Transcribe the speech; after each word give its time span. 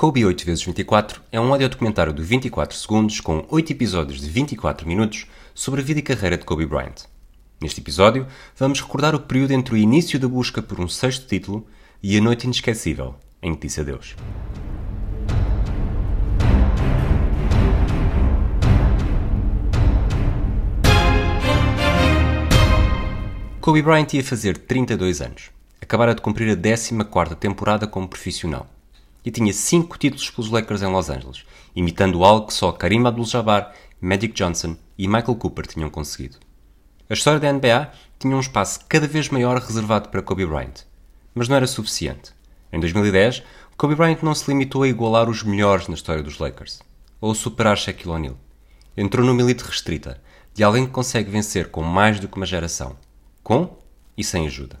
Kobe 0.00 0.20
8x24 0.20 1.16
é 1.32 1.40
um 1.40 1.50
audiodocumentário 1.50 2.12
de 2.12 2.22
24 2.22 2.76
segundos 2.76 3.20
com 3.20 3.44
8 3.50 3.72
episódios 3.72 4.20
de 4.20 4.30
24 4.30 4.86
minutos 4.86 5.26
sobre 5.52 5.80
a 5.80 5.82
vida 5.82 5.98
e 5.98 6.02
carreira 6.04 6.38
de 6.38 6.44
Kobe 6.44 6.64
Bryant. 6.64 7.06
Neste 7.60 7.80
episódio, 7.80 8.24
vamos 8.56 8.80
recordar 8.80 9.16
o 9.16 9.18
período 9.18 9.50
entre 9.54 9.74
o 9.74 9.76
início 9.76 10.16
da 10.20 10.28
busca 10.28 10.62
por 10.62 10.78
um 10.78 10.86
sexto 10.86 11.26
título 11.26 11.66
e 12.00 12.16
a 12.16 12.20
noite 12.20 12.44
inesquecível 12.44 13.16
em 13.42 13.56
que 13.56 13.66
disse 13.66 13.80
adeus. 13.80 14.14
Kobe 23.60 23.82
Bryant 23.82 24.14
ia 24.14 24.22
fazer 24.22 24.58
32 24.58 25.20
anos. 25.20 25.50
Acabara 25.82 26.14
de 26.14 26.22
cumprir 26.22 26.52
a 26.52 26.56
14ª 26.56 27.34
temporada 27.34 27.88
como 27.88 28.06
profissional 28.06 28.77
e 29.24 29.30
tinha 29.30 29.52
cinco 29.52 29.98
títulos 29.98 30.30
pelos 30.30 30.50
Lakers 30.50 30.82
em 30.82 30.86
Los 30.86 31.10
Angeles, 31.10 31.44
imitando 31.74 32.24
algo 32.24 32.46
que 32.46 32.54
só 32.54 32.72
Karim 32.72 33.06
Abdul-Jabbar, 33.06 33.74
Magic 34.00 34.32
Johnson 34.34 34.76
e 34.96 35.06
Michael 35.06 35.36
Cooper 35.36 35.66
tinham 35.66 35.90
conseguido. 35.90 36.38
A 37.10 37.14
história 37.14 37.40
da 37.40 37.52
NBA 37.52 37.90
tinha 38.18 38.36
um 38.36 38.40
espaço 38.40 38.80
cada 38.88 39.06
vez 39.06 39.28
maior 39.28 39.58
reservado 39.60 40.08
para 40.08 40.22
Kobe 40.22 40.46
Bryant, 40.46 40.84
mas 41.34 41.48
não 41.48 41.56
era 41.56 41.66
suficiente. 41.66 42.32
Em 42.72 42.78
2010, 42.80 43.42
Kobe 43.76 43.94
Bryant 43.94 44.22
não 44.22 44.34
se 44.34 44.50
limitou 44.50 44.82
a 44.82 44.88
igualar 44.88 45.28
os 45.28 45.42
melhores 45.42 45.88
na 45.88 45.94
história 45.94 46.22
dos 46.22 46.38
Lakers, 46.38 46.80
ou 47.20 47.34
superar 47.34 47.76
Shaquille 47.76 48.12
O'Neal. 48.12 48.36
Entrou 48.96 49.24
numa 49.24 49.40
elite 49.40 49.64
restrita, 49.64 50.20
de 50.52 50.64
alguém 50.64 50.86
que 50.86 50.92
consegue 50.92 51.30
vencer 51.30 51.70
com 51.70 51.82
mais 51.82 52.18
do 52.18 52.28
que 52.28 52.36
uma 52.36 52.46
geração, 52.46 52.96
com 53.42 53.78
e 54.16 54.24
sem 54.24 54.46
ajuda. 54.46 54.78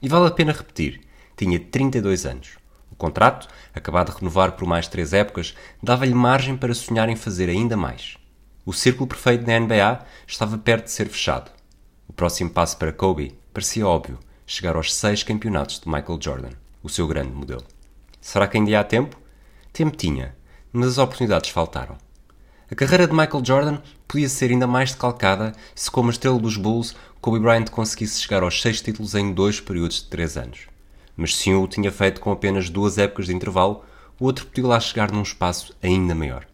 E 0.00 0.08
vale 0.08 0.26
a 0.26 0.30
pena 0.30 0.52
repetir, 0.52 1.02
tinha 1.36 1.58
32 1.58 2.26
anos 2.26 2.59
contrato, 3.00 3.48
acabado 3.74 4.12
de 4.12 4.18
renovar 4.18 4.52
por 4.52 4.68
mais 4.68 4.86
três 4.86 5.12
épocas, 5.12 5.56
dava-lhe 5.82 6.14
margem 6.14 6.56
para 6.56 6.74
sonhar 6.74 7.08
em 7.08 7.16
fazer 7.16 7.48
ainda 7.48 7.76
mais. 7.76 8.16
O 8.64 8.72
círculo 8.72 9.08
perfeito 9.08 9.46
na 9.46 9.58
NBA 9.58 10.04
estava 10.28 10.58
perto 10.58 10.84
de 10.84 10.92
ser 10.92 11.08
fechado. 11.08 11.50
O 12.06 12.12
próximo 12.12 12.50
passo 12.50 12.76
para 12.76 12.92
Kobe 12.92 13.36
parecia 13.52 13.86
óbvio: 13.86 14.18
chegar 14.46 14.76
aos 14.76 14.94
seis 14.94 15.22
campeonatos 15.22 15.80
de 15.80 15.88
Michael 15.88 16.18
Jordan, 16.20 16.50
o 16.82 16.88
seu 16.88 17.08
grande 17.08 17.32
modelo. 17.32 17.64
Será 18.20 18.46
que 18.46 18.58
ainda 18.58 18.78
há 18.78 18.84
tempo? 18.84 19.18
Tempo 19.72 19.96
tinha, 19.96 20.36
mas 20.72 20.88
as 20.88 20.98
oportunidades 20.98 21.50
faltaram. 21.50 21.96
A 22.70 22.74
carreira 22.74 23.06
de 23.06 23.14
Michael 23.14 23.44
Jordan 23.44 23.78
podia 24.06 24.28
ser 24.28 24.50
ainda 24.50 24.66
mais 24.66 24.92
decalcada 24.92 25.52
se, 25.74 25.90
como 25.90 26.10
estrela 26.10 26.38
dos 26.38 26.56
Bulls, 26.56 26.94
Kobe 27.20 27.40
Bryant 27.40 27.70
conseguisse 27.70 28.20
chegar 28.20 28.42
aos 28.42 28.60
seis 28.60 28.80
títulos 28.80 29.14
em 29.14 29.32
dois 29.32 29.58
períodos 29.60 30.02
de 30.02 30.10
três 30.10 30.36
anos 30.36 30.69
mas 31.20 31.36
se 31.36 31.52
um 31.52 31.62
o 31.62 31.68
tinha 31.68 31.92
feito 31.92 32.18
com 32.18 32.32
apenas 32.32 32.70
duas 32.70 32.96
épocas 32.96 33.26
de 33.26 33.34
intervalo, 33.34 33.84
o 34.18 34.24
outro 34.24 34.46
podia 34.46 34.66
lá 34.66 34.80
chegar 34.80 35.12
num 35.12 35.20
espaço 35.20 35.76
ainda 35.82 36.14
maior. 36.14 36.46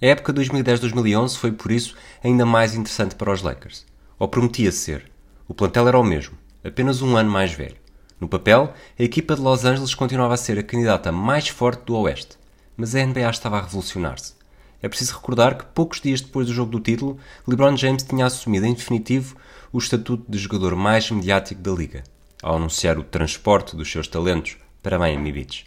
A 0.00 0.06
época 0.06 0.30
2010-2011 0.34 1.38
foi, 1.38 1.52
por 1.52 1.72
isso, 1.72 1.96
ainda 2.22 2.44
mais 2.44 2.74
interessante 2.74 3.14
para 3.14 3.32
os 3.32 3.40
Lakers. 3.40 3.86
Ou 4.18 4.28
prometia 4.28 4.70
ser. 4.72 5.10
O 5.48 5.54
plantel 5.54 5.88
era 5.88 5.98
o 5.98 6.04
mesmo, 6.04 6.36
apenas 6.62 7.00
um 7.00 7.16
ano 7.16 7.30
mais 7.30 7.54
velho. 7.54 7.76
No 8.20 8.28
papel, 8.28 8.74
a 8.98 9.02
equipa 9.02 9.34
de 9.34 9.40
Los 9.40 9.64
Angeles 9.64 9.94
continuava 9.94 10.34
a 10.34 10.36
ser 10.36 10.58
a 10.58 10.62
candidata 10.62 11.10
mais 11.10 11.48
forte 11.48 11.86
do 11.86 11.96
Oeste, 11.96 12.36
mas 12.76 12.94
a 12.94 13.02
NBA 13.02 13.30
estava 13.30 13.56
a 13.56 13.62
revolucionar-se. 13.62 14.34
É 14.82 14.88
preciso 14.88 15.14
recordar 15.14 15.56
que 15.56 15.64
poucos 15.64 15.98
dias 15.98 16.20
depois 16.20 16.46
do 16.46 16.52
jogo 16.52 16.72
do 16.72 16.80
título, 16.80 17.16
LeBron 17.48 17.74
James 17.74 18.02
tinha 18.02 18.26
assumido 18.26 18.66
em 18.66 18.74
definitivo 18.74 19.34
o 19.72 19.78
estatuto 19.78 20.30
de 20.30 20.36
jogador 20.36 20.76
mais 20.76 21.10
mediático 21.10 21.62
da 21.62 21.70
liga 21.70 22.04
ao 22.42 22.56
anunciar 22.56 22.98
o 22.98 23.04
transporte 23.04 23.76
dos 23.76 23.90
seus 23.90 24.08
talentos 24.08 24.56
para 24.82 24.98
Miami 24.98 25.32
Beach. 25.32 25.66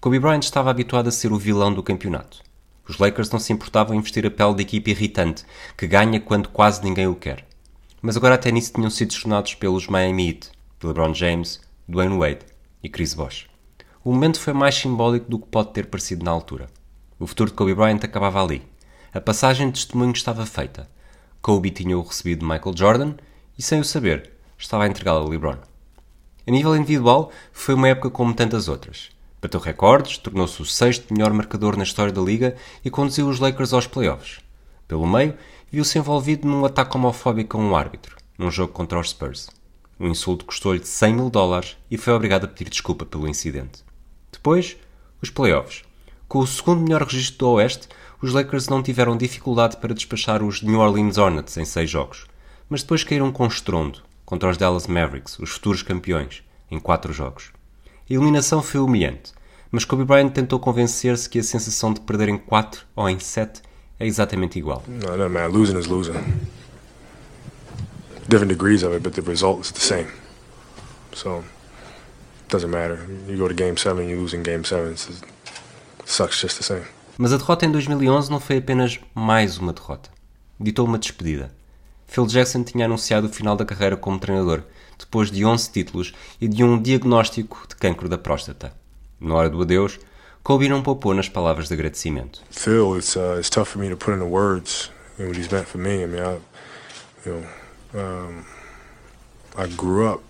Kobe 0.00 0.18
Bryant 0.18 0.42
estava 0.42 0.70
habituado 0.70 1.08
a 1.08 1.12
ser 1.12 1.32
o 1.32 1.38
vilão 1.38 1.72
do 1.72 1.82
campeonato. 1.82 2.42
Os 2.88 2.98
Lakers 2.98 3.30
não 3.30 3.38
se 3.38 3.52
importavam 3.52 3.94
em 3.94 4.00
vestir 4.00 4.26
a 4.26 4.30
pele 4.30 4.54
de 4.54 4.62
equipe 4.62 4.90
irritante, 4.90 5.44
que 5.76 5.86
ganha 5.86 6.18
quando 6.18 6.48
quase 6.48 6.82
ninguém 6.82 7.06
o 7.06 7.14
quer. 7.14 7.46
Mas 8.02 8.16
agora 8.16 8.34
até 8.34 8.50
nisso 8.50 8.72
tinham 8.72 8.90
sido 8.90 9.08
destronados 9.08 9.54
pelos 9.54 9.86
Miami 9.86 10.28
Heat, 10.28 10.50
LeBron 10.82 11.14
James, 11.14 11.60
Dwayne 11.86 12.18
Wade 12.18 12.46
e 12.82 12.88
Chris 12.88 13.14
Bosh. 13.14 13.46
O 14.02 14.12
momento 14.12 14.40
foi 14.40 14.54
mais 14.54 14.74
simbólico 14.74 15.30
do 15.30 15.38
que 15.38 15.46
pode 15.48 15.72
ter 15.72 15.86
parecido 15.86 16.24
na 16.24 16.30
altura. 16.30 16.68
O 17.18 17.26
futuro 17.26 17.50
de 17.50 17.56
Kobe 17.56 17.74
Bryant 17.74 18.02
acabava 18.02 18.42
ali. 18.42 18.62
A 19.12 19.20
passagem 19.20 19.68
de 19.68 19.74
testemunho 19.74 20.12
estava 20.12 20.46
feita. 20.46 20.88
Kobe 21.42 21.70
tinha-o 21.70 22.02
recebido 22.02 22.40
de 22.40 22.46
Michael 22.46 22.76
Jordan 22.76 23.14
e, 23.58 23.62
sem 23.62 23.78
o 23.78 23.84
saber, 23.84 24.32
estava 24.56 24.84
a 24.84 24.88
entregá-lo 24.88 25.26
a 25.26 25.28
LeBron. 25.28 25.69
A 26.50 26.52
nível 26.52 26.74
individual, 26.74 27.30
foi 27.52 27.76
uma 27.76 27.86
época 27.86 28.10
como 28.10 28.34
tantas 28.34 28.66
outras. 28.66 29.10
Bateu 29.40 29.60
recordes, 29.60 30.18
tornou-se 30.18 30.60
o 30.60 30.66
sexto 30.66 31.14
melhor 31.14 31.32
marcador 31.32 31.76
na 31.76 31.84
história 31.84 32.12
da 32.12 32.20
liga 32.20 32.56
e 32.84 32.90
conduziu 32.90 33.28
os 33.28 33.38
Lakers 33.38 33.72
aos 33.72 33.86
playoffs. 33.86 34.40
Pelo 34.88 35.06
meio, 35.06 35.36
viu-se 35.70 35.96
envolvido 35.96 36.48
num 36.48 36.64
ataque 36.64 36.96
homofóbico 36.96 37.56
a 37.56 37.60
um 37.60 37.76
árbitro, 37.76 38.16
num 38.36 38.50
jogo 38.50 38.72
contra 38.72 38.98
os 38.98 39.10
Spurs. 39.10 39.48
O 39.96 40.08
insulto 40.08 40.44
custou-lhe 40.44 40.84
100 40.84 41.14
mil 41.14 41.30
dólares 41.30 41.76
e 41.88 41.96
foi 41.96 42.14
obrigado 42.14 42.46
a 42.46 42.48
pedir 42.48 42.68
desculpa 42.68 43.06
pelo 43.06 43.28
incidente. 43.28 43.84
Depois, 44.32 44.76
os 45.22 45.30
playoffs. 45.30 45.84
Com 46.26 46.40
o 46.40 46.46
segundo 46.48 46.82
melhor 46.82 47.04
registro 47.04 47.38
do 47.38 47.50
Oeste, 47.50 47.86
os 48.20 48.32
Lakers 48.32 48.66
não 48.66 48.82
tiveram 48.82 49.16
dificuldade 49.16 49.76
para 49.76 49.94
despachar 49.94 50.42
os 50.42 50.62
New 50.62 50.80
Orleans 50.80 51.16
Hornets 51.16 51.56
em 51.56 51.64
seis 51.64 51.88
jogos, 51.88 52.26
mas 52.68 52.82
depois 52.82 53.04
caíram 53.04 53.30
com 53.30 53.46
estrondo, 53.46 54.02
contra 54.30 54.48
os 54.48 54.56
Dallas 54.56 54.86
Mavericks, 54.86 55.40
os 55.40 55.50
futuros 55.50 55.82
campeões, 55.82 56.44
em 56.70 56.78
quatro 56.78 57.12
jogos. 57.12 57.50
A 58.08 58.14
eliminação 58.14 58.62
foi 58.62 58.78
humilhante, 58.78 59.32
mas 59.72 59.84
Kobe 59.84 60.04
Bryant 60.04 60.30
tentou 60.30 60.60
convencer-se 60.60 61.28
que 61.28 61.40
a 61.40 61.42
sensação 61.42 61.92
de 61.92 62.00
perder 62.00 62.28
em 62.28 62.38
4 62.38 62.82
ou 62.94 63.10
em 63.10 63.18
7 63.18 63.60
é 63.98 64.06
exatamente 64.06 64.56
igual. 64.56 64.84
No, 64.86 65.16
no, 65.16 65.28
man. 65.28 65.48
Losing 65.48 65.76
is 65.76 65.86
losing. 65.88 66.12
Different 68.28 68.52
degrees 68.52 68.84
of 68.84 68.94
it, 68.94 69.02
but 69.02 69.14
the 69.14 69.28
result 69.28 69.62
is 69.62 69.72
the 69.72 69.80
same. 69.80 70.06
So, 71.12 71.38
it 71.38 72.50
doesn't 72.50 72.70
matter. 72.70 73.00
You 73.26 73.36
go 73.36 73.48
to 73.48 73.54
game 73.54 73.76
7, 73.76 74.08
you 74.08 74.16
lose 74.16 74.36
in 74.36 74.44
game 74.44 74.64
7. 74.64 74.92
It 74.92 75.22
sucks 76.04 76.40
just 76.40 76.56
the 76.56 76.62
same. 76.62 76.84
Mas 77.18 77.32
a 77.32 77.36
derrota 77.36 77.66
em 77.66 77.72
2011 77.72 78.30
não 78.30 78.38
foi 78.38 78.58
apenas 78.58 79.00
mais 79.12 79.58
uma 79.58 79.72
derrota. 79.72 80.08
Ditou 80.60 80.86
uma 80.86 81.00
despedida. 81.00 81.52
Phil 82.10 82.26
Jackson 82.26 82.64
tinha 82.64 82.86
anunciado 82.86 83.28
o 83.28 83.32
final 83.32 83.54
da 83.54 83.64
carreira 83.64 83.96
como 83.96 84.18
treinador, 84.18 84.64
depois 84.98 85.30
de 85.30 85.44
11 85.44 85.70
títulos 85.70 86.12
e 86.40 86.48
de 86.48 86.64
um 86.64 86.82
diagnóstico 86.82 87.64
de 87.68 87.76
cancro 87.76 88.08
da 88.08 88.18
próstata. 88.18 88.72
Na 89.20 89.36
hora 89.36 89.48
do 89.48 89.62
adeus, 89.62 89.96
Kobe 90.42 90.68
não 90.68 90.82
poupou 90.82 91.14
nas 91.14 91.28
palavras 91.28 91.68
de 91.68 91.74
agradecimento. 91.74 92.42
Phil, 92.50 92.96
it's 92.96 93.14
uh, 93.14 93.38
it's 93.38 93.48
tough 93.48 93.68
for 93.68 93.78
me 93.78 93.88
to 93.88 93.96
put 93.96 94.14
into 94.14 94.24
words 94.24 94.90
what 95.18 95.38
he's 95.38 95.48
meant 95.52 95.68
for 95.68 95.78
me. 95.78 96.02
I 96.02 96.06
mean, 96.06 96.20
I, 96.20 96.40
you 97.24 97.44
know, 97.94 98.00
um, 98.00 98.44
I 99.56 99.68
grew 99.68 100.12
up, 100.12 100.20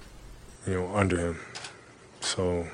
you 0.67 0.75
know, 0.75 0.95
under 0.95 1.17
him, 1.17 1.39
so 2.21 2.67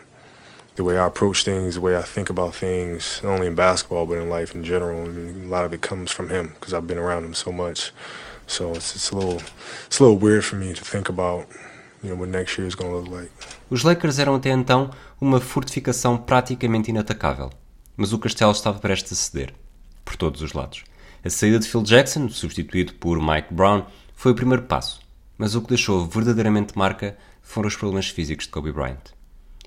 the 0.74 0.82
way 0.82 0.98
I 0.98 1.06
approach 1.06 1.44
things, 1.44 1.76
the 1.76 1.80
way 1.80 1.96
I 1.96 2.02
think 2.02 2.28
about 2.28 2.56
things, 2.56 3.20
not 3.22 3.34
only 3.34 3.46
in 3.46 3.54
basketball 3.54 4.04
but 4.04 4.18
in 4.18 4.28
life 4.28 4.52
in 4.52 4.64
general, 4.64 5.04
I 5.04 5.08
mean, 5.10 5.44
a 5.44 5.48
lot 5.48 5.64
of 5.64 5.72
it 5.72 5.80
comes 5.80 6.10
from 6.10 6.28
him 6.28 6.54
because 6.58 6.74
I've 6.74 6.88
been 6.88 6.98
around 6.98 7.24
him 7.24 7.34
so 7.34 7.52
much. 7.52 7.92
Os 13.68 13.82
Lakers 13.82 14.18
eram 14.18 14.36
até 14.36 14.50
então 14.50 14.90
uma 15.20 15.40
fortificação 15.40 16.16
praticamente 16.16 16.90
inatacável, 16.90 17.50
mas 17.96 18.12
o 18.12 18.18
castelo 18.18 18.52
estava 18.52 18.78
prestes 18.78 19.12
a 19.12 19.16
ceder 19.16 19.54
por 20.04 20.16
todos 20.16 20.40
os 20.42 20.52
lados. 20.52 20.84
A 21.24 21.30
saída 21.30 21.58
de 21.58 21.66
Phil 21.66 21.82
Jackson, 21.82 22.28
substituído 22.28 22.94
por 22.94 23.20
Mike 23.20 23.52
Brown, 23.52 23.84
foi 24.14 24.32
o 24.32 24.34
primeiro 24.34 24.62
passo, 24.62 25.00
mas 25.36 25.54
o 25.54 25.60
que 25.60 25.68
deixou 25.68 26.06
verdadeiramente 26.06 26.78
marca 26.78 27.16
foram 27.42 27.68
os 27.68 27.76
problemas 27.76 28.08
físicos 28.08 28.46
de 28.46 28.52
Kobe 28.52 28.72
Bryant. 28.72 29.12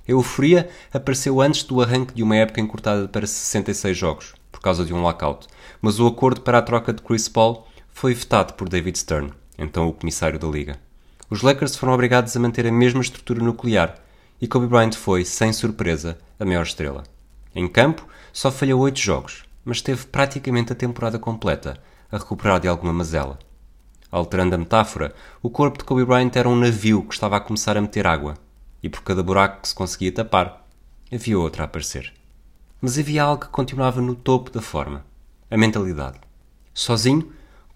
A 0.08 0.12
euforia 0.12 0.70
apareceu 0.94 1.42
antes 1.42 1.64
do 1.64 1.82
arranque 1.82 2.14
de 2.14 2.24
uma 2.24 2.36
época 2.36 2.62
encurtada 2.62 3.08
para 3.08 3.28
66 3.28 3.96
jogos, 3.96 4.34
por 4.52 4.62
causa 4.62 4.84
de 4.84 4.94
um 4.94 5.02
lockout, 5.02 5.48
mas 5.82 6.00
o 6.00 6.08
acordo 6.08 6.42
para 6.42 6.58
a 6.58 6.62
troca 6.62 6.94
de 6.94 7.02
Chris 7.02 7.28
Paul 7.28 7.68
foi 8.00 8.14
vetado 8.14 8.54
por 8.54 8.70
David 8.70 8.98
Stern, 8.98 9.30
então 9.58 9.86
o 9.90 9.92
comissário 9.92 10.40
da 10.40 10.48
liga. 10.48 10.80
Os 11.30 11.42
Lakers 11.42 11.76
foram 11.76 11.92
obrigados 11.92 12.34
a 12.34 12.40
manter 12.40 12.66
a 12.66 12.72
mesma 12.72 13.02
estrutura 13.02 13.44
nuclear 13.44 13.94
e 14.40 14.48
Kobe 14.48 14.68
Bryant 14.68 14.94
foi, 14.94 15.26
sem 15.26 15.52
surpresa, 15.52 16.18
a 16.40 16.46
maior 16.46 16.64
estrela. 16.64 17.04
Em 17.54 17.68
campo, 17.68 18.08
só 18.32 18.50
falhou 18.50 18.80
oito 18.80 19.02
jogos, 19.02 19.44
mas 19.66 19.82
teve 19.82 20.06
praticamente 20.06 20.72
a 20.72 20.78
temporada 20.78 21.20
completa 21.20 21.78
a 22.10 22.18
recuperar 22.18 22.62
de 22.62 22.70
alguma 22.70 22.94
mazela. 22.94 23.38
Alterando 24.10 24.56
a 24.56 24.58
metáfora, 24.58 25.14
o 25.44 25.50
corpo 25.50 25.80
de 25.80 25.84
Kobe 25.84 26.06
Bryant 26.06 26.32
era 26.38 26.48
um 26.48 26.56
navio 26.56 27.04
que 27.04 27.14
estava 27.14 27.36
a 27.36 27.42
começar 27.42 27.76
a 27.76 27.82
meter 27.82 28.08
água, 28.08 28.36
e 28.82 28.88
por 28.88 29.02
cada 29.02 29.22
buraco 29.22 29.64
que 29.64 29.68
se 29.68 29.76
conseguia 29.76 30.14
tapar, 30.14 30.66
havia 31.12 31.38
outra 31.38 31.64
a 31.64 31.66
aparecer. 31.66 32.14
Mas 32.80 32.98
havia 32.98 33.24
algo 33.24 33.42
que 33.42 33.52
continuava 33.52 34.00
no 34.00 34.16
topo 34.16 34.52
da 34.52 34.62
forma: 34.62 35.06
a 35.52 35.58
mentalidade. 35.58 36.18
Sozinho, 36.74 37.30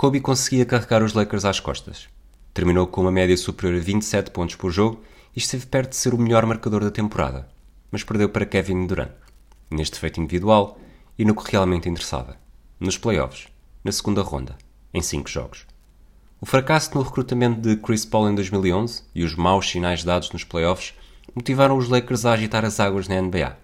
Kobe 0.03 0.19
conseguia 0.19 0.65
carregar 0.65 1.01
os 1.01 1.13
Lakers 1.13 1.45
às 1.45 1.61
costas. 1.61 2.09
Terminou 2.53 2.85
com 2.85 2.99
uma 2.99 3.09
média 3.09 3.37
superior 3.37 3.79
a 3.79 3.81
27 3.81 4.31
pontos 4.31 4.53
por 4.57 4.69
jogo 4.69 5.01
e 5.33 5.39
esteve 5.39 5.65
perto 5.65 5.91
de 5.91 5.95
ser 5.95 6.13
o 6.13 6.17
melhor 6.17 6.45
marcador 6.45 6.83
da 6.83 6.91
temporada, 6.91 7.47
mas 7.89 8.03
perdeu 8.03 8.27
para 8.27 8.45
Kevin 8.45 8.85
Durant. 8.85 9.11
Neste 9.71 9.97
feito 9.97 10.19
individual, 10.19 10.77
e 11.17 11.23
no 11.23 11.33
que 11.33 11.49
realmente 11.49 11.87
interessava, 11.87 12.35
nos 12.81 12.97
playoffs, 12.97 13.47
na 13.81 13.93
segunda 13.93 14.21
ronda, 14.21 14.57
em 14.93 15.01
cinco 15.01 15.29
jogos. 15.29 15.65
O 16.41 16.45
fracasso 16.45 16.93
no 16.95 17.01
recrutamento 17.01 17.61
de 17.61 17.77
Chris 17.77 18.03
Paul 18.03 18.29
em 18.29 18.35
2011 18.35 19.03
e 19.15 19.23
os 19.23 19.37
maus 19.37 19.69
sinais 19.69 20.03
dados 20.03 20.31
nos 20.33 20.43
playoffs 20.43 20.93
motivaram 21.33 21.77
os 21.77 21.87
Lakers 21.87 22.25
a 22.25 22.33
agitar 22.33 22.65
as 22.65 22.77
águas 22.81 23.07
na 23.07 23.21
NBA. 23.21 23.55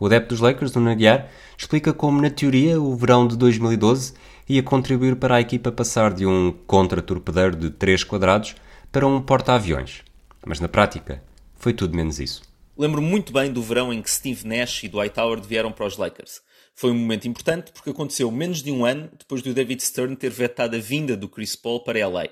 O 0.00 0.06
adepto 0.06 0.30
dos 0.30 0.40
Lakers, 0.40 0.74
Nuno 0.74 0.90
Aguiar, 0.90 1.28
explica 1.56 1.92
como, 1.92 2.20
na 2.20 2.30
teoria, 2.30 2.80
o 2.80 2.96
verão 2.96 3.28
de 3.28 3.36
2012 3.36 4.14
ia 4.50 4.64
contribuir 4.64 5.14
para 5.14 5.36
a 5.36 5.40
equipa 5.40 5.70
passar 5.70 6.12
de 6.12 6.26
um 6.26 6.50
contra-torpedeiro 6.66 7.54
de 7.54 7.70
3 7.70 8.02
quadrados 8.02 8.56
para 8.90 9.06
um 9.06 9.22
porta-aviões. 9.22 10.02
Mas 10.44 10.58
na 10.58 10.68
prática, 10.68 11.22
foi 11.54 11.72
tudo 11.72 11.96
menos 11.96 12.18
isso. 12.18 12.42
Lembro 12.76 13.00
muito 13.00 13.32
bem 13.32 13.52
do 13.52 13.62
verão 13.62 13.92
em 13.92 14.02
que 14.02 14.10
Steve 14.10 14.44
Nash 14.48 14.82
e 14.82 14.88
Dwight 14.88 15.20
Howard 15.20 15.46
vieram 15.46 15.70
para 15.70 15.86
os 15.86 15.96
Lakers. 15.96 16.40
Foi 16.74 16.90
um 16.90 16.98
momento 16.98 17.28
importante 17.28 17.70
porque 17.70 17.90
aconteceu 17.90 18.28
menos 18.30 18.60
de 18.60 18.72
um 18.72 18.84
ano 18.84 19.08
depois 19.16 19.40
do 19.40 19.54
David 19.54 19.80
Stern 19.84 20.16
ter 20.16 20.30
vetado 20.30 20.74
a 20.74 20.80
vinda 20.80 21.16
do 21.16 21.28
Chris 21.28 21.54
Paul 21.54 21.84
para 21.84 22.08
LA. 22.08 22.28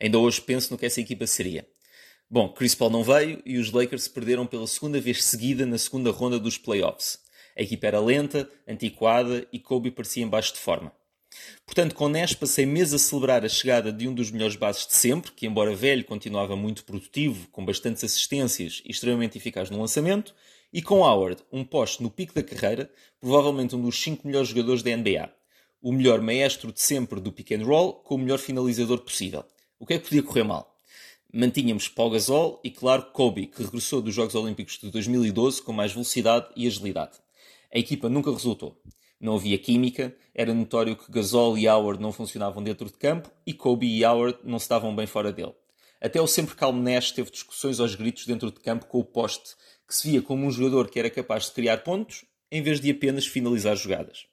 Ainda 0.00 0.18
hoje 0.18 0.40
penso 0.40 0.72
no 0.72 0.78
que 0.78 0.86
essa 0.86 1.02
equipa 1.02 1.26
seria. 1.26 1.66
Bom, 2.30 2.48
Chris 2.48 2.74
Paul 2.74 2.90
não 2.90 3.04
veio 3.04 3.42
e 3.44 3.58
os 3.58 3.72
Lakers 3.72 4.08
perderam 4.08 4.46
pela 4.46 4.66
segunda 4.66 4.98
vez 4.98 5.22
seguida 5.22 5.66
na 5.66 5.76
segunda 5.76 6.10
ronda 6.10 6.38
dos 6.38 6.56
playoffs. 6.56 7.18
A 7.58 7.60
equipa 7.60 7.88
era 7.88 8.00
lenta, 8.00 8.48
antiquada 8.66 9.46
e 9.52 9.58
Kobe 9.58 9.90
parecia 9.90 10.22
em 10.22 10.28
baixo 10.28 10.54
de 10.54 10.60
forma. 10.60 10.92
Portanto, 11.66 11.94
com 11.94 12.08
Nash 12.08 12.34
passei 12.34 12.64
meses 12.64 12.94
a 12.94 12.98
celebrar 12.98 13.44
a 13.44 13.48
chegada 13.48 13.92
de 13.92 14.08
um 14.08 14.14
dos 14.14 14.30
melhores 14.30 14.56
bases 14.56 14.86
de 14.86 14.94
sempre, 14.94 15.32
que 15.32 15.46
embora 15.46 15.74
velho 15.74 16.04
continuava 16.04 16.56
muito 16.56 16.84
produtivo, 16.84 17.48
com 17.48 17.64
bastantes 17.64 18.02
assistências 18.02 18.82
e 18.84 18.90
extremamente 18.90 19.38
eficaz 19.38 19.70
no 19.70 19.80
lançamento, 19.80 20.34
e 20.72 20.82
com 20.82 21.02
Howard, 21.02 21.42
um 21.52 21.64
poste 21.64 22.02
no 22.02 22.10
pico 22.10 22.34
da 22.34 22.42
carreira, 22.42 22.90
provavelmente 23.20 23.74
um 23.74 23.82
dos 23.82 24.00
5 24.02 24.26
melhores 24.26 24.48
jogadores 24.48 24.82
da 24.82 24.96
NBA. 24.96 25.30
O 25.80 25.92
melhor 25.92 26.20
maestro 26.20 26.72
de 26.72 26.80
sempre 26.80 27.20
do 27.20 27.32
pick 27.32 27.52
and 27.52 27.64
roll, 27.64 27.94
com 27.94 28.16
o 28.16 28.18
melhor 28.18 28.38
finalizador 28.38 28.98
possível. 29.00 29.44
O 29.78 29.86
que 29.86 29.94
é 29.94 29.98
que 29.98 30.04
podia 30.04 30.22
correr 30.22 30.42
mal? 30.42 30.76
Mantínhamos 31.32 31.88
Paul 31.88 32.10
Gasol 32.10 32.60
e, 32.64 32.70
claro, 32.70 33.10
Kobe, 33.12 33.46
que 33.46 33.62
regressou 33.62 34.00
dos 34.00 34.14
Jogos 34.14 34.34
Olímpicos 34.34 34.78
de 34.78 34.90
2012 34.90 35.62
com 35.62 35.72
mais 35.72 35.92
velocidade 35.92 36.48
e 36.56 36.66
agilidade. 36.66 37.18
A 37.72 37.78
equipa 37.78 38.08
nunca 38.08 38.32
resultou. 38.32 38.80
Não 39.20 39.34
havia 39.34 39.58
química, 39.58 40.14
era 40.34 40.54
notório 40.54 40.96
que 40.96 41.10
Gasol 41.10 41.58
e 41.58 41.68
Howard 41.68 42.00
não 42.00 42.12
funcionavam 42.12 42.62
dentro 42.62 42.86
de 42.86 42.92
campo 42.92 43.30
e 43.44 43.52
Kobe 43.52 43.86
e 43.86 44.04
Howard 44.04 44.38
não 44.44 44.58
se 44.58 44.68
davam 44.68 44.94
bem 44.94 45.06
fora 45.06 45.32
dele. 45.32 45.54
Até 46.00 46.20
o 46.20 46.26
sempre 46.28 46.54
calmo 46.54 46.80
Nash 46.80 47.10
teve 47.10 47.30
discussões 47.30 47.80
aos 47.80 47.96
gritos 47.96 48.24
dentro 48.24 48.52
de 48.52 48.60
campo 48.60 48.86
com 48.86 49.00
o 49.00 49.04
poste, 49.04 49.56
que 49.86 49.94
se 49.94 50.08
via 50.08 50.22
como 50.22 50.46
um 50.46 50.50
jogador 50.50 50.88
que 50.88 50.98
era 50.98 51.10
capaz 51.10 51.46
de 51.46 51.52
criar 51.52 51.78
pontos 51.78 52.24
em 52.52 52.62
vez 52.62 52.80
de 52.80 52.90
apenas 52.90 53.26
finalizar 53.26 53.76
jogadas. 53.76 54.26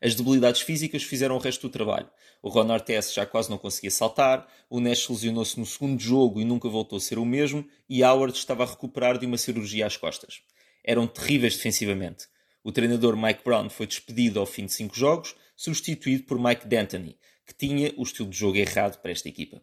As 0.00 0.14
debilidades 0.14 0.60
físicas 0.60 1.02
fizeram 1.02 1.34
o 1.34 1.40
resto 1.40 1.62
do 1.62 1.72
trabalho. 1.72 2.08
O 2.40 2.48
Ron 2.48 2.70
Artest 2.70 3.12
já 3.14 3.26
quase 3.26 3.50
não 3.50 3.58
conseguia 3.58 3.90
saltar, 3.90 4.46
o 4.70 4.78
Nash 4.78 5.08
lesionou-se 5.08 5.58
no 5.58 5.66
segundo 5.66 6.00
jogo 6.00 6.40
e 6.40 6.44
nunca 6.44 6.68
voltou 6.68 6.98
a 6.98 7.00
ser 7.00 7.18
o 7.18 7.24
mesmo, 7.24 7.66
e 7.88 8.04
Howard 8.04 8.38
estava 8.38 8.62
a 8.62 8.66
recuperar 8.66 9.18
de 9.18 9.26
uma 9.26 9.36
cirurgia 9.36 9.86
às 9.86 9.96
costas. 9.96 10.40
Eram 10.84 11.08
terríveis 11.08 11.56
defensivamente. 11.56 12.28
O 12.62 12.72
treinador 12.72 13.16
Mike 13.16 13.44
Brown 13.44 13.70
foi 13.70 13.86
despedido 13.86 14.40
ao 14.40 14.46
fim 14.46 14.66
de 14.66 14.72
cinco 14.72 14.96
jogos, 14.96 15.34
substituído 15.56 16.24
por 16.24 16.38
Mike 16.38 16.66
D'Antoni, 16.66 17.18
que 17.46 17.54
tinha 17.54 17.92
o 17.96 18.02
estilo 18.02 18.28
de 18.28 18.36
jogo 18.36 18.56
errado 18.56 19.00
para 19.00 19.12
esta 19.12 19.28
equipa. 19.28 19.62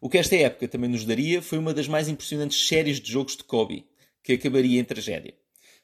O 0.00 0.08
que 0.10 0.18
esta 0.18 0.36
época 0.36 0.68
também 0.68 0.90
nos 0.90 1.04
daria 1.04 1.40
foi 1.40 1.58
uma 1.58 1.72
das 1.72 1.88
mais 1.88 2.08
impressionantes 2.08 2.68
séries 2.68 3.00
de 3.00 3.10
jogos 3.10 3.36
de 3.36 3.44
Kobe, 3.44 3.86
que 4.22 4.34
acabaria 4.34 4.78
em 4.78 4.84
tragédia. 4.84 5.34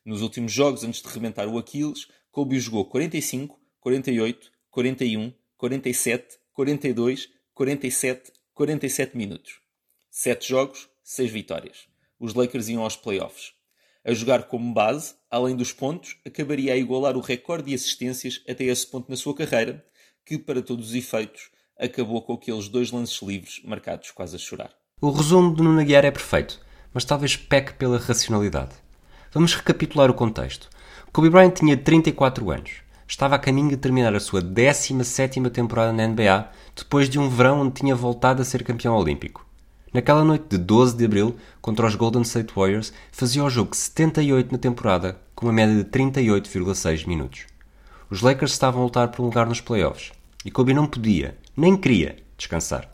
Nos 0.05 0.23
últimos 0.23 0.53
jogos, 0.53 0.85
antes 0.85 1.01
de 1.01 1.09
rebentar 1.09 1.49
o 1.49 1.59
Aquiles, 1.59 2.09
Kobe 2.31 2.59
jogou 2.59 2.85
45, 2.85 3.59
48, 3.81 4.53
41, 4.71 5.33
47, 5.57 6.39
42, 6.53 7.29
47, 7.55 8.33
47 8.55 9.17
minutos. 9.17 9.61
7 10.11 10.49
jogos, 10.49 10.89
6 11.03 11.31
vitórias. 11.31 11.89
Os 12.19 12.35
Lakers 12.35 12.69
iam 12.69 12.83
aos 12.83 12.97
playoffs. 12.97 13.53
A 14.05 14.13
jogar 14.13 14.45
como 14.45 14.75
base, 14.75 15.15
além 15.31 15.55
dos 15.55 15.73
pontos, 15.73 16.17
acabaria 16.27 16.73
a 16.73 16.77
igualar 16.77 17.17
o 17.17 17.21
recorde 17.21 17.69
de 17.69 17.75
assistências 17.75 18.43
até 18.49 18.65
esse 18.65 18.87
ponto 18.87 19.09
na 19.09 19.17
sua 19.17 19.35
carreira, 19.35 19.85
que, 20.27 20.39
para 20.39 20.63
todos 20.63 20.89
os 20.89 20.95
efeitos, 20.95 21.51
acabou 21.79 22.21
com 22.23 22.35
aqueles 22.35 22.69
dois 22.69 22.91
lances 22.91 23.21
livres 23.23 23.61
marcados 23.65 24.11
quase 24.11 24.37
a 24.37 24.39
chorar. 24.39 24.71
O 25.01 25.11
resumo 25.11 25.55
de 25.55 25.63
Nuno 25.63 25.81
Aguiar 25.81 26.05
é 26.05 26.11
perfeito, 26.11 26.61
mas 26.93 27.05
talvez 27.05 27.37
peque 27.37 27.75
pela 27.75 27.99
racionalidade. 27.99 28.75
Vamos 29.33 29.55
recapitular 29.55 30.11
o 30.11 30.15
contexto. 30.15 30.69
Kobe 31.13 31.31
Bryant 31.31 31.53
tinha 31.53 31.77
34 31.77 32.51
anos 32.51 32.91
estava 33.11 33.35
a 33.35 33.39
caminho 33.41 33.71
de 33.71 33.77
terminar 33.77 34.15
a 34.15 34.21
sua 34.21 34.41
17 34.41 35.51
temporada 35.51 35.93
na 35.93 36.07
NBA, 36.07 36.49
depois 36.77 37.09
de 37.09 37.19
um 37.19 37.29
verão 37.29 37.63
onde 37.63 37.81
tinha 37.81 37.95
voltado 37.95 38.41
a 38.41 38.45
ser 38.45 38.63
campeão 38.63 38.95
olímpico. 38.95 39.45
Naquela 39.93 40.25
noite 40.25 40.45
de 40.51 40.57
12 40.57 40.97
de 40.97 41.05
abril, 41.05 41.37
contra 41.61 41.85
os 41.85 41.97
Golden 41.97 42.23
State 42.23 42.53
Warriors, 42.55 42.93
fazia 43.11 43.43
o 43.43 43.51
jogo 43.51 43.75
78 43.75 44.53
na 44.53 44.59
temporada, 44.59 45.21
com 45.35 45.47
uma 45.47 45.53
média 45.53 45.75
de 45.75 45.85
38,6 45.91 47.09
minutos. 47.09 47.47
Os 48.09 48.23
Lakers 48.23 48.53
estavam 48.53 48.83
a 48.83 48.85
lutar 48.85 49.09
por 49.09 49.23
um 49.23 49.25
lugar 49.27 49.47
nos 49.47 49.61
playoffs, 49.61 50.13
e 50.45 50.51
Kobe 50.51 50.73
não 50.73 50.87
podia, 50.87 51.37
nem 51.57 51.77
queria, 51.77 52.17
descansar. 52.39 52.89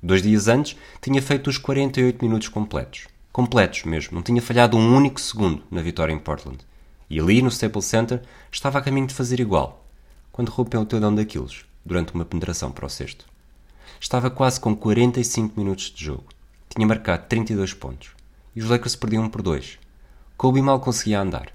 Dois 0.00 0.22
dias 0.22 0.46
antes, 0.46 0.76
tinha 1.02 1.20
feito 1.20 1.50
os 1.50 1.58
48 1.58 2.24
minutos 2.24 2.46
completos. 2.46 3.08
Completos 3.32 3.82
mesmo, 3.82 4.14
não 4.14 4.22
tinha 4.22 4.40
falhado 4.40 4.76
um 4.76 4.96
único 4.96 5.20
segundo 5.20 5.64
na 5.68 5.82
vitória 5.82 6.12
em 6.12 6.18
Portland. 6.18 6.58
E 7.10 7.18
ali, 7.18 7.42
no 7.42 7.48
Staples 7.48 7.86
Center, 7.86 8.22
estava 8.52 8.78
a 8.78 8.82
caminho 8.82 9.08
de 9.08 9.14
fazer 9.14 9.40
igual, 9.40 9.84
quando 10.30 10.50
rompeu 10.50 10.82
o 10.82 10.86
tendão 10.86 11.12
daqueles, 11.12 11.64
durante 11.84 12.14
uma 12.14 12.24
penetração 12.24 12.70
para 12.70 12.86
o 12.86 12.88
cesto. 12.88 13.24
Estava 14.00 14.30
quase 14.30 14.60
com 14.60 14.76
45 14.76 15.58
minutos 15.58 15.90
de 15.90 16.04
jogo. 16.04 16.35
Tinha 16.76 16.86
marcado 16.86 17.24
32 17.26 17.72
pontos. 17.72 18.10
E 18.54 18.60
os 18.60 18.68
Lakers 18.68 18.94
perdiam 18.94 19.30
por 19.30 19.40
2. 19.40 19.78
Kobe 20.36 20.60
mal 20.60 20.78
conseguia 20.78 21.22
andar. 21.22 21.50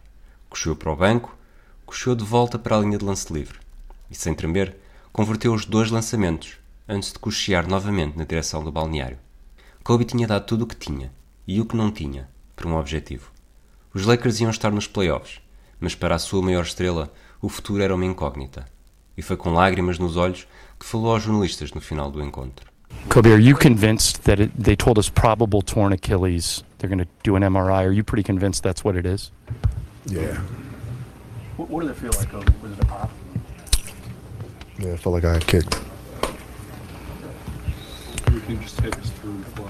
Coxou 0.49 0.75
para 0.75 0.91
o 0.91 0.95
banco, 0.95 1.37
coxou 1.85 2.15
de 2.15 2.23
volta 2.23 2.57
para 2.57 2.75
a 2.75 2.79
linha 2.79 2.97
de 2.97 3.05
lance 3.05 3.31
livre. 3.31 3.59
E, 4.09 4.15
sem 4.15 4.33
tremer, 4.33 4.75
converteu 5.13 5.53
os 5.53 5.63
dois 5.63 5.91
lançamentos, 5.91 6.57
antes 6.89 7.13
de 7.13 7.19
cochear 7.19 7.69
novamente 7.69 8.17
na 8.17 8.23
direção 8.23 8.63
do 8.63 8.71
balneário. 8.71 9.19
Kobe 9.83 10.05
tinha 10.05 10.25
dado 10.25 10.47
tudo 10.47 10.63
o 10.63 10.67
que 10.67 10.75
tinha, 10.75 11.13
e 11.47 11.61
o 11.61 11.65
que 11.67 11.77
não 11.77 11.91
tinha, 11.91 12.27
para 12.55 12.67
um 12.67 12.75
objetivo. 12.75 13.31
Os 13.93 14.07
Lakers 14.07 14.39
iam 14.39 14.49
estar 14.49 14.71
nos 14.71 14.87
playoffs, 14.87 15.39
mas 15.79 15.93
para 15.93 16.15
a 16.15 16.19
sua 16.19 16.41
maior 16.41 16.63
estrela, 16.63 17.13
o 17.39 17.47
futuro 17.47 17.83
era 17.83 17.93
uma 17.93 18.05
incógnita. 18.05 18.65
E 19.15 19.21
foi 19.21 19.37
com 19.37 19.53
lágrimas 19.53 19.99
nos 19.99 20.17
olhos 20.17 20.47
que 20.79 20.85
falou 20.87 21.13
aos 21.13 21.21
jornalistas 21.21 21.73
no 21.73 21.79
final 21.79 22.09
do 22.09 22.23
encontro. 22.23 22.70
Kobe, 23.09 23.31
are 23.31 23.37
you 23.37 23.55
convinced 23.55 24.23
that 24.23 24.39
it, 24.39 24.51
they 24.57 24.75
told 24.75 24.97
us 24.97 25.09
probable 25.09 25.61
torn 25.61 25.91
Achilles? 25.91 26.63
They're 26.77 26.89
going 26.89 26.99
to 26.99 27.07
do 27.23 27.35
an 27.35 27.43
MRI. 27.43 27.85
Are 27.85 27.91
you 27.91 28.03
pretty 28.03 28.23
convinced 28.23 28.63
that's 28.63 28.83
what 28.83 28.95
it 28.95 29.05
is? 29.05 29.31
Yeah. 30.05 30.37
What, 31.57 31.69
what 31.69 31.81
did 31.81 31.91
it 31.91 31.95
feel 31.95 32.11
like, 32.17 32.29
Kobe? 32.29 32.51
Was 32.61 32.71
it 32.71 32.79
a 32.79 32.85
pop? 32.85 33.11
Yeah, 34.79 34.93
I 34.93 34.97
felt 34.97 35.13
like 35.13 35.25
I 35.25 35.33
got 35.33 35.45
kicked. 35.45 35.79
You 38.31 38.39
Can 38.39 38.55
you 38.55 38.61
just 38.61 38.77
take 38.77 38.97
us 38.97 39.09
through 39.09 39.33
what, 39.33 39.69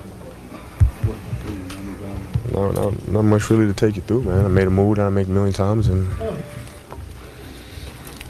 what 1.07 1.17
you 1.51 1.59
remember 1.75 2.05
about 2.05 2.17
it? 2.21 2.53
No, 2.53 2.91
no, 2.91 2.97
not 3.07 3.23
much 3.23 3.49
really 3.49 3.65
to 3.65 3.73
take 3.73 3.95
you 3.95 4.03
through, 4.03 4.23
man. 4.23 4.45
I 4.45 4.47
made 4.47 4.67
a 4.67 4.69
move 4.69 4.97
that 4.97 5.07
I 5.07 5.09
make 5.09 5.27
a 5.27 5.31
million 5.31 5.53
times, 5.53 5.87
and 5.87 6.07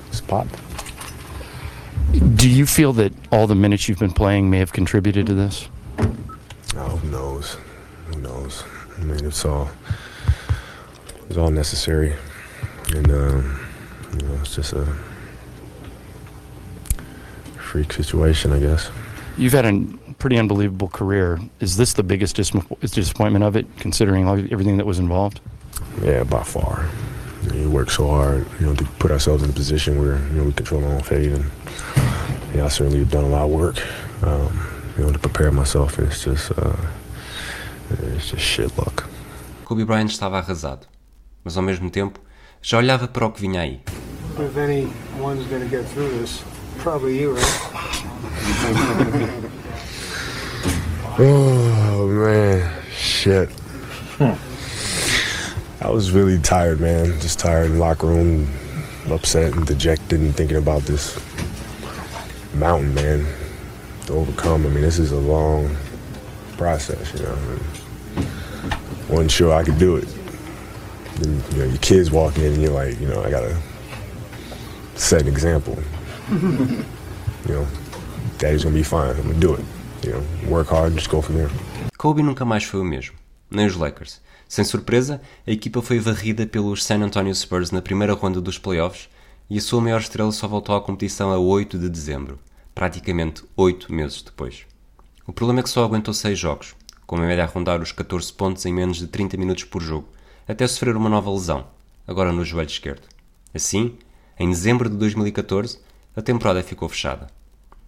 it's 0.08 0.22
popped. 0.22 0.56
Do 2.12 2.50
you 2.50 2.66
feel 2.66 2.92
that 2.94 3.14
all 3.32 3.48
the 3.48 3.56
minutes 3.56 3.88
you've 3.88 4.00
been 4.00 4.12
playing 4.12 4.50
may 4.50 4.58
have 4.58 4.74
contributed 4.74 5.28
to 5.28 5.34
this? 5.34 5.70
Oh, 6.76 6.98
who 6.98 7.10
knows? 7.10 7.58
Who 8.08 8.20
knows? 8.20 8.64
I 8.98 9.04
mean, 9.04 9.26
it's 9.26 9.46
all 9.46 9.70
it's 11.30 11.38
all 11.38 11.52
necessary, 11.52 12.16
and 12.90 13.10
um, 13.12 13.60
you 14.14 14.28
know, 14.28 14.34
it's 14.42 14.56
just 14.56 14.74
a 14.74 14.86
freak 17.58 17.94
situation, 17.94 18.52
I 18.52 18.60
guess. 18.60 18.92
You've 19.38 19.54
had 19.54 19.66
a 19.66 19.86
pretty 20.20 20.38
unbelievable 20.38 20.90
career. 20.90 21.40
Is 21.62 21.78
this 21.78 21.94
the 21.94 22.04
biggest 22.04 22.36
dis- 22.36 22.52
disappointment 22.82 23.46
of 23.46 23.56
it, 23.56 23.66
considering 23.78 24.28
all, 24.28 24.38
everything 24.52 24.76
that 24.76 24.86
was 24.86 25.00
involved? 25.00 25.40
Yeah, 26.02 26.26
by 26.26 26.44
far. 26.44 26.90
You, 27.44 27.50
know, 27.50 27.56
you 27.56 27.70
work 27.72 27.90
so 27.90 28.08
hard, 28.08 28.46
you 28.60 28.66
know, 28.68 28.76
to 28.76 28.84
put 29.00 29.12
ourselves 29.12 29.44
in 29.44 29.50
a 29.50 29.54
position 29.54 30.00
where 30.00 30.18
you 30.18 30.34
know 30.34 30.44
we 30.44 30.52
control 30.52 30.84
our 30.84 30.92
own 30.92 31.02
fate, 31.02 31.32
and 31.32 31.46
yeah, 32.54 32.66
I 32.66 32.68
certainly 32.70 33.00
have 33.00 33.12
done 33.12 33.24
a 33.24 33.30
lot 33.30 33.46
of 33.46 33.52
work, 33.52 33.78
um, 34.24 34.94
you 34.98 35.04
know, 35.04 35.12
to 35.12 35.20
prepare 35.20 35.52
myself. 35.52 35.98
And 35.98 36.08
it's 36.08 36.24
just, 36.24 36.52
uh, 36.58 36.76
it's 37.90 38.30
just 38.30 38.44
shit 38.44 38.78
luck. 38.78 39.10
Kobe 39.66 39.84
Bryant 39.86 40.12
estava 40.12 40.40
arrasado, 40.40 40.88
mas 41.44 41.58
ao 41.58 41.64
mesmo 41.64 41.90
tempo 41.90 42.20
já 42.62 42.78
olhava 42.78 43.08
para 43.08 43.26
o 43.26 43.32
que 43.32 43.42
vinha 43.42 43.62
aí. 43.62 43.82
But 44.36 44.46
if 44.46 44.58
anyone's 44.58 45.46
going 45.48 45.62
to 45.62 45.70
get 45.70 45.86
through 45.90 46.10
this, 46.20 46.44
probably 46.80 47.20
you, 47.20 47.34
right? 47.34 47.46
Oh 51.20 52.08
man, 52.08 52.72
shit. 52.90 53.50
I 55.82 55.90
was 55.90 56.12
really 56.12 56.40
tired, 56.40 56.80
man. 56.80 57.20
Just 57.20 57.38
tired 57.38 57.66
in 57.66 57.74
the 57.74 57.80
locker 57.80 58.08
room. 58.08 58.48
upset 59.10 59.54
and 59.54 59.66
dejected 59.66 60.20
and 60.20 60.36
thinking 60.36 60.58
about 60.58 60.84
this 60.84 61.18
mountain, 62.54 62.94
man, 62.94 63.26
to 64.06 64.14
overcome. 64.14 64.66
I 64.66 64.70
mean, 64.70 64.82
this 64.82 65.00
is 65.00 65.12
a 65.12 65.20
long 65.20 65.76
process, 66.58 67.14
you 67.14 67.24
know. 67.24 67.34
And 68.16 68.28
wasn't 69.10 69.32
sure 69.32 69.54
I 69.54 69.64
could 69.64 69.78
do 69.78 69.98
it. 69.98 70.08
Then, 71.18 71.44
you 71.52 71.58
know, 71.60 71.66
your 71.66 71.78
kids 71.78 72.12
walk 72.12 72.38
in 72.38 72.54
and 72.54 72.62
you're 72.62 72.72
like, 72.72 73.00
you 73.00 73.08
know, 73.08 73.22
I 73.24 73.30
gotta 73.30 73.58
set 74.96 75.22
an 75.22 75.28
example. 75.28 75.78
you 76.32 76.86
know, 77.48 77.68
daddy's 78.38 78.64
gonna 78.64 78.76
be 78.76 78.84
fine. 78.84 79.16
I'm 79.16 79.24
gonna 79.24 79.40
do 79.40 79.54
it. 79.56 79.66
You 80.04 80.12
know, 80.14 80.24
work 80.50 80.68
hard, 80.68 80.94
just 80.96 81.10
go 81.10 81.22
from 81.22 81.36
there. 81.36 81.50
Kobe 81.98 82.24
nunca 82.24 82.44
mais 82.46 82.64
foi 82.64 82.80
o 82.80 82.84
mesmo, 82.84 83.16
nem 83.50 83.68
os 83.68 83.76
Lakers. 83.76 84.20
Sem 84.48 84.66
surpresa, 84.66 85.22
a 85.46 85.52
equipa 85.52 85.82
foi 85.82 86.00
varrida 86.00 86.46
pelos 86.46 86.84
San 86.84 87.02
Antonio 87.04 87.34
Spurs 87.34 87.72
na 87.72 87.82
primeira 87.82 88.14
ronda 88.14 88.42
dos 88.42 88.58
playoffs 88.58 89.08
e 89.52 89.58
a 89.58 89.62
sua 89.62 89.82
maior 89.82 90.00
estrela 90.00 90.32
só 90.32 90.48
voltou 90.48 90.74
à 90.74 90.80
competição 90.80 91.30
a 91.30 91.38
8 91.38 91.78
de 91.78 91.90
dezembro, 91.90 92.40
praticamente 92.74 93.44
8 93.58 93.92
meses 93.92 94.22
depois. 94.22 94.66
O 95.28 95.34
problema 95.34 95.60
é 95.60 95.64
que 95.64 95.70
só 95.70 95.84
aguentou 95.84 96.14
6 96.14 96.40
jogos, 96.40 96.74
com 97.06 97.18
uma 97.18 97.26
média 97.26 97.44
a 97.44 97.48
rondar 97.48 97.82
os 97.82 97.92
14 97.92 98.32
pontos 98.32 98.66
em 98.66 98.74
menos 98.74 99.00
de 99.00 99.08
30 99.08 99.36
minutos 99.36 99.66
por 99.66 99.82
jogo, 99.82 100.08
até 100.48 100.66
sofrer 100.66 100.96
uma 100.96 101.10
nova 101.10 101.30
lesão, 101.30 101.68
agora 102.08 102.32
no 102.32 102.46
joelho 102.46 102.70
esquerdo. 102.70 103.02
Assim, 103.54 103.98
em 104.40 104.50
dezembro 104.50 104.90
de 104.90 104.96
2014, 104.96 105.80
a 106.16 106.22
temporada 106.22 106.64
ficou 106.64 106.88
fechada. 106.88 107.28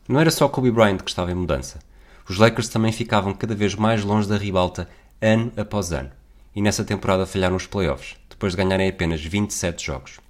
Não 0.05 0.19
era 0.19 0.31
só 0.31 0.49
Kobe 0.49 0.69
Bryant 0.69 0.97
que 0.97 1.11
estava 1.11 1.31
em 1.31 1.35
mudança. 1.35 1.79
Os 2.27 2.39
Lakers 2.39 2.67
também 2.67 2.91
ficavam 2.91 3.33
cada 3.33 3.55
vez 3.55 3.73
mais 3.73 4.03
longe 4.03 4.27
da 4.27 4.35
ribalta 4.35 4.89
ano 5.21 5.49
após 5.55 5.93
ano, 5.93 6.11
e 6.53 6.61
nessa 6.61 6.83
temporada 6.83 7.25
falharam 7.25 7.55
os 7.55 7.67
playoffs, 7.67 8.17
depois 8.29 8.51
de 8.51 8.57
ganharem 8.57 8.89
apenas 8.89 9.23
27 9.23 9.85
jogos. 9.85 10.22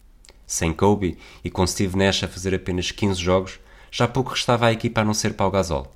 Sem 0.53 0.71
Kobe 0.71 1.17
e 1.43 1.49
com 1.49 1.65
Steve 1.65 1.97
Nash 1.97 2.23
a 2.23 2.27
fazer 2.27 2.53
apenas 2.53 2.91
15 2.91 3.19
jogos, 3.19 3.59
já 3.89 4.07
pouco 4.07 4.29
restava 4.29 4.67
à 4.67 4.71
equipa 4.71 5.01
a 5.01 5.03
não 5.03 5.11
ser 5.11 5.33
Pau 5.33 5.49
Gasol. 5.49 5.91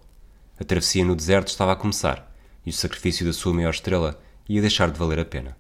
A 0.60 0.64
travessia 0.64 1.06
no 1.06 1.16
deserto 1.16 1.50
estava 1.50 1.74
a 1.74 1.76
começar, 1.76 2.36
e 2.66 2.72
o 2.72 2.74
sacrifício 2.74 3.24
da 3.24 3.34
sua 3.34 3.54
maior 3.54 3.70
estrela 3.70 4.20
ia 4.50 4.60
deixar 4.60 4.90
de 4.90 4.98
valer 4.98 5.20
a 5.20 5.26
pena. 5.26 5.56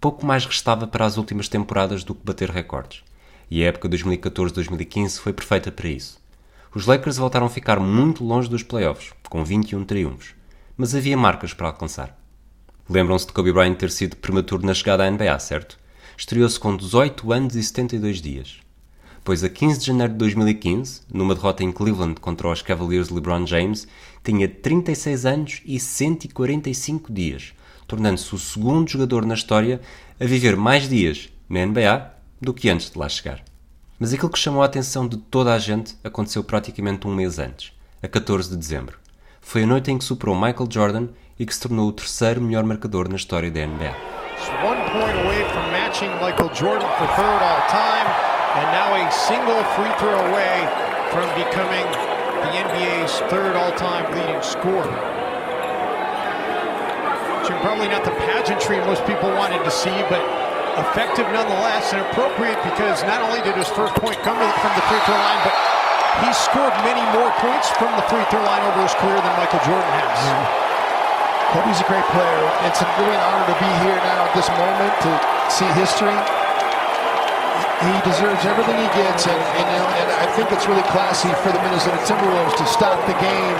Pouco 0.00 0.24
mais 0.24 0.46
restava 0.46 0.86
para 0.86 1.04
as 1.04 1.16
últimas 1.16 1.48
temporadas 1.48 2.04
do 2.04 2.14
que 2.14 2.24
bater 2.24 2.50
recordes, 2.50 3.02
e 3.50 3.64
a 3.64 3.66
época 3.66 3.88
2014-2015 3.88 5.18
foi 5.18 5.32
perfeita 5.32 5.72
para 5.72 5.88
isso. 5.88 6.20
Os 6.72 6.86
Lakers 6.86 7.16
voltaram 7.16 7.46
a 7.46 7.50
ficar 7.50 7.80
muito 7.80 8.22
longe 8.22 8.48
dos 8.48 8.62
playoffs, 8.62 9.12
com 9.28 9.44
21 9.44 9.84
triunfos, 9.84 10.36
mas 10.76 10.94
havia 10.94 11.16
marcas 11.16 11.52
para 11.52 11.66
alcançar. 11.66 12.16
Lembram-se 12.88 13.26
de 13.26 13.32
Kobe 13.32 13.52
Bryant 13.52 13.74
ter 13.74 13.90
sido 13.90 14.14
prematuro 14.14 14.64
na 14.64 14.72
chegada 14.72 15.04
à 15.04 15.10
NBA, 15.10 15.36
certo? 15.40 15.80
Estreou-se 16.20 16.60
com 16.60 16.76
18 16.76 17.32
anos 17.32 17.56
e 17.56 17.62
72 17.62 18.20
dias. 18.20 18.58
Pois 19.24 19.42
a 19.42 19.48
15 19.48 19.80
de 19.80 19.86
janeiro 19.86 20.12
de 20.12 20.18
2015, 20.18 21.00
numa 21.10 21.34
derrota 21.34 21.64
em 21.64 21.72
Cleveland 21.72 22.20
contra 22.20 22.50
os 22.52 22.60
Cavaliers 22.60 23.08
de 23.08 23.14
LeBron 23.14 23.46
James, 23.46 23.88
tinha 24.22 24.46
36 24.46 25.24
anos 25.24 25.62
e 25.64 25.80
145 25.80 27.10
dias, 27.10 27.54
tornando-se 27.88 28.34
o 28.34 28.38
segundo 28.38 28.90
jogador 28.90 29.24
na 29.24 29.32
história 29.32 29.80
a 30.20 30.24
viver 30.26 30.58
mais 30.58 30.90
dias 30.90 31.30
na 31.48 31.64
NBA 31.64 32.12
do 32.38 32.52
que 32.52 32.68
antes 32.68 32.90
de 32.90 32.98
lá 32.98 33.08
chegar. 33.08 33.42
Mas 33.98 34.12
aquilo 34.12 34.28
que 34.28 34.38
chamou 34.38 34.60
a 34.60 34.66
atenção 34.66 35.08
de 35.08 35.16
toda 35.16 35.54
a 35.54 35.58
gente 35.58 35.96
aconteceu 36.04 36.44
praticamente 36.44 37.08
um 37.08 37.14
mês 37.14 37.38
antes, 37.38 37.72
a 38.02 38.06
14 38.06 38.50
de 38.50 38.58
dezembro. 38.58 38.98
Foi 39.40 39.62
a 39.62 39.66
noite 39.66 39.90
em 39.90 39.96
que 39.96 40.04
superou 40.04 40.34
Michael 40.34 40.68
Jordan 40.70 41.08
e 41.38 41.46
que 41.46 41.54
se 41.54 41.62
tornou 41.62 41.88
o 41.88 41.92
terceiro 41.92 42.42
melhor 42.42 42.64
marcador 42.64 43.08
na 43.08 43.16
história 43.16 43.50
da 43.50 43.66
NBA. 43.66 43.96
Michael 46.08 46.48
Jordan 46.56 46.88
for 46.96 47.04
third 47.12 47.40
all 47.44 47.62
time, 47.68 48.08
and 48.56 48.66
now 48.72 48.96
a 48.96 49.04
single 49.12 49.60
free 49.76 49.92
throw 50.00 50.16
away 50.32 50.64
from 51.12 51.28
becoming 51.36 51.84
the 52.40 52.56
NBA's 52.56 53.20
third 53.28 53.52
all 53.52 53.68
time 53.76 54.08
leading 54.16 54.40
scorer. 54.40 54.88
Jim, 57.44 57.60
probably 57.60 57.92
not 57.92 58.00
the 58.08 58.16
pageantry 58.24 58.80
most 58.88 59.04
people 59.04 59.28
wanted 59.36 59.60
to 59.60 59.68
see, 59.68 59.92
but 60.08 60.24
effective 60.88 61.28
nonetheless 61.36 61.92
and 61.92 62.00
appropriate 62.08 62.56
because 62.64 63.04
not 63.04 63.20
only 63.20 63.44
did 63.44 63.52
his 63.60 63.68
first 63.68 63.92
point 64.00 64.16
come 64.24 64.40
from 64.40 64.72
the 64.72 64.84
free 64.88 65.02
throw 65.04 65.20
line, 65.20 65.42
but 65.44 65.52
he 66.24 66.32
scored 66.32 66.72
many 66.80 67.04
more 67.12 67.28
points 67.44 67.68
from 67.76 67.92
the 68.00 68.04
free 68.08 68.24
throw 68.32 68.40
line 68.40 68.64
over 68.72 68.88
his 68.88 68.96
career 68.96 69.20
than 69.20 69.34
Michael 69.36 69.60
Jordan 69.68 69.92
has. 70.00 70.16
Kobe's 71.52 71.76
a 71.76 71.88
great 71.92 72.08
player. 72.16 72.40
It's 72.64 72.80
really 72.96 73.12
an 73.12 73.20
honor 73.20 73.52
to 73.52 73.58
be 73.60 73.68
here 73.84 74.00
now 74.00 74.24
at 74.24 74.32
this 74.32 74.48
moment 74.48 74.96
to 75.04 75.39
see 75.50 75.66
history. 75.74 76.14
He 77.82 77.94
deserves 78.06 78.44
everything 78.46 78.76
he 78.78 78.90
gets, 78.94 79.26
and, 79.26 79.42
and, 79.58 79.68
and 79.98 80.08
I 80.22 80.26
think 80.36 80.52
it's 80.52 80.66
really 80.68 80.86
classy 80.94 81.32
for 81.42 81.50
the 81.50 81.58
Minnesota 81.58 81.98
Timberwolves 82.06 82.56
to 82.56 82.66
stop 82.66 82.98
the 83.06 83.14
game 83.14 83.58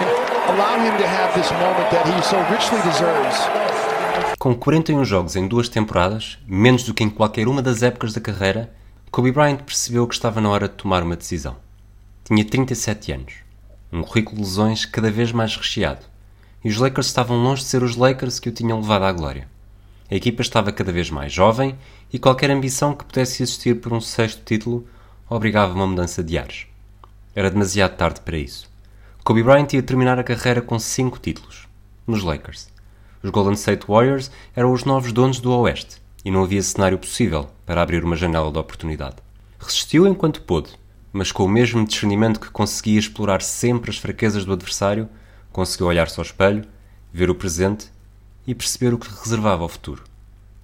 and 0.00 0.08
allow 0.52 0.74
him 0.82 0.96
to 0.98 1.06
have 1.06 1.32
this 1.34 1.50
moment 1.52 1.88
that 1.94 2.04
he 2.08 2.16
so 2.22 2.38
richly 2.50 2.80
deserves. 2.82 3.36
Com 4.38 4.54
41 4.54 5.04
jogos 5.04 5.36
em 5.36 5.46
duas 5.46 5.68
temporadas, 5.68 6.38
menos 6.48 6.82
do 6.82 6.94
que 6.94 7.04
em 7.04 7.10
qualquer 7.10 7.46
uma 7.46 7.62
das 7.62 7.82
épocas 7.82 8.12
da 8.12 8.20
carreira, 8.20 8.72
Kobe 9.10 9.30
Bryant 9.30 9.58
percebeu 9.58 10.08
que 10.08 10.14
estava 10.14 10.40
na 10.40 10.48
hora 10.48 10.66
de 10.66 10.74
tomar 10.74 11.02
uma 11.02 11.16
decisão. 11.16 11.56
Tinha 12.24 12.44
37 12.44 13.12
anos, 13.12 13.34
um 13.92 14.02
currículo 14.02 14.36
de 14.36 14.42
lesões 14.42 14.84
cada 14.84 15.10
vez 15.10 15.30
mais 15.30 15.54
recheado, 15.54 16.06
e 16.64 16.68
os 16.68 16.78
Lakers 16.78 17.06
estavam 17.06 17.36
longe 17.36 17.62
de 17.62 17.68
ser 17.68 17.82
os 17.82 17.94
Lakers 17.94 18.40
que 18.40 18.48
o 18.48 18.52
tinham 18.52 18.80
levado 18.80 19.04
à 19.04 19.12
glória. 19.12 19.46
A 20.10 20.14
equipa 20.16 20.42
estava 20.42 20.72
cada 20.72 20.90
vez 20.90 21.08
mais 21.08 21.32
jovem 21.32 21.78
e 22.12 22.18
qualquer 22.18 22.50
ambição 22.50 22.94
que 22.94 23.04
pudesse 23.04 23.44
existir 23.44 23.80
por 23.80 23.92
um 23.92 24.00
sexto 24.00 24.42
título 24.44 24.84
obrigava 25.28 25.72
uma 25.72 25.86
mudança 25.86 26.24
de 26.24 26.36
ares. 26.36 26.66
Era 27.32 27.48
demasiado 27.48 27.96
tarde 27.96 28.20
para 28.20 28.36
isso. 28.36 28.68
Kobe 29.22 29.44
Bryant 29.44 29.72
ia 29.72 29.82
terminar 29.82 30.18
a 30.18 30.24
carreira 30.24 30.60
com 30.60 30.80
cinco 30.80 31.20
títulos, 31.20 31.68
nos 32.08 32.24
Lakers. 32.24 32.68
Os 33.22 33.30
Golden 33.30 33.52
State 33.52 33.86
Warriors 33.86 34.32
eram 34.56 34.72
os 34.72 34.84
novos 34.84 35.12
donos 35.12 35.38
do 35.38 35.52
Oeste 35.52 36.02
e 36.24 36.30
não 36.30 36.42
havia 36.42 36.62
cenário 36.62 36.98
possível 36.98 37.48
para 37.64 37.80
abrir 37.80 38.02
uma 38.02 38.16
janela 38.16 38.50
de 38.50 38.58
oportunidade. 38.58 39.16
Resistiu 39.60 40.08
enquanto 40.08 40.42
pôde, 40.42 40.70
mas 41.12 41.30
com 41.30 41.44
o 41.44 41.48
mesmo 41.48 41.86
discernimento 41.86 42.40
que 42.40 42.50
conseguia 42.50 42.98
explorar 42.98 43.42
sempre 43.42 43.90
as 43.90 43.98
fraquezas 43.98 44.44
do 44.44 44.54
adversário, 44.54 45.08
conseguiu 45.52 45.86
olhar-se 45.86 46.18
ao 46.18 46.24
espelho, 46.24 46.64
ver 47.12 47.30
o 47.30 47.34
presente 47.34 47.92
e 48.50 48.54
perceber 48.54 48.92
o 48.92 48.98
que 48.98 49.08
reservava 49.08 49.62
ao 49.62 49.68
futuro. 49.68 50.02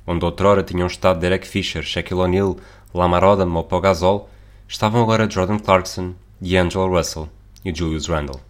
Onde 0.04 0.24
outrora 0.24 0.64
tinham 0.64 0.88
estado 0.88 1.20
Derek 1.20 1.46
Fisher, 1.46 1.84
Shaquille 1.84 2.20
O'Neal, 2.20 2.56
Lamar 2.92 3.22
Odom 3.22 3.54
ou 3.54 3.62
Pau 3.62 3.80
Gasol, 3.80 4.28
estavam 4.66 5.00
agora 5.00 5.30
Jordan 5.30 5.60
Clarkson, 5.60 6.12
D'Angelo 6.40 6.88
Russell 6.88 7.28
e 7.64 7.72
Julius 7.72 8.08
Randle. 8.08 8.40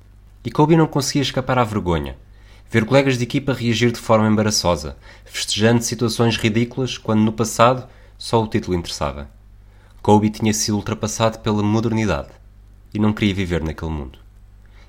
E 0.42 0.50
Kobe 0.50 0.74
não 0.74 0.86
conseguia 0.86 1.20
escapar 1.20 1.58
à 1.58 1.64
vergonha. 1.64 2.16
Ver 2.70 2.86
colegas 2.86 3.18
de 3.18 3.24
equipa 3.24 3.52
reagir 3.52 3.92
de 3.92 3.98
forma 3.98 4.26
embaraçosa, 4.26 4.96
festejando 5.26 5.82
situações 5.82 6.38
ridículas 6.38 6.96
quando 6.96 7.20
no 7.20 7.32
passado 7.32 7.86
só 8.16 8.42
o 8.42 8.48
título 8.48 8.74
interessava. 8.74 9.28
Kobe 10.00 10.30
tinha 10.30 10.54
sido 10.54 10.78
ultrapassado 10.78 11.40
pela 11.40 11.62
modernidade 11.62 12.30
e 12.94 12.98
não 12.98 13.12
queria 13.12 13.34
viver 13.34 13.62
naquele 13.62 13.90
mundo. 13.90 14.18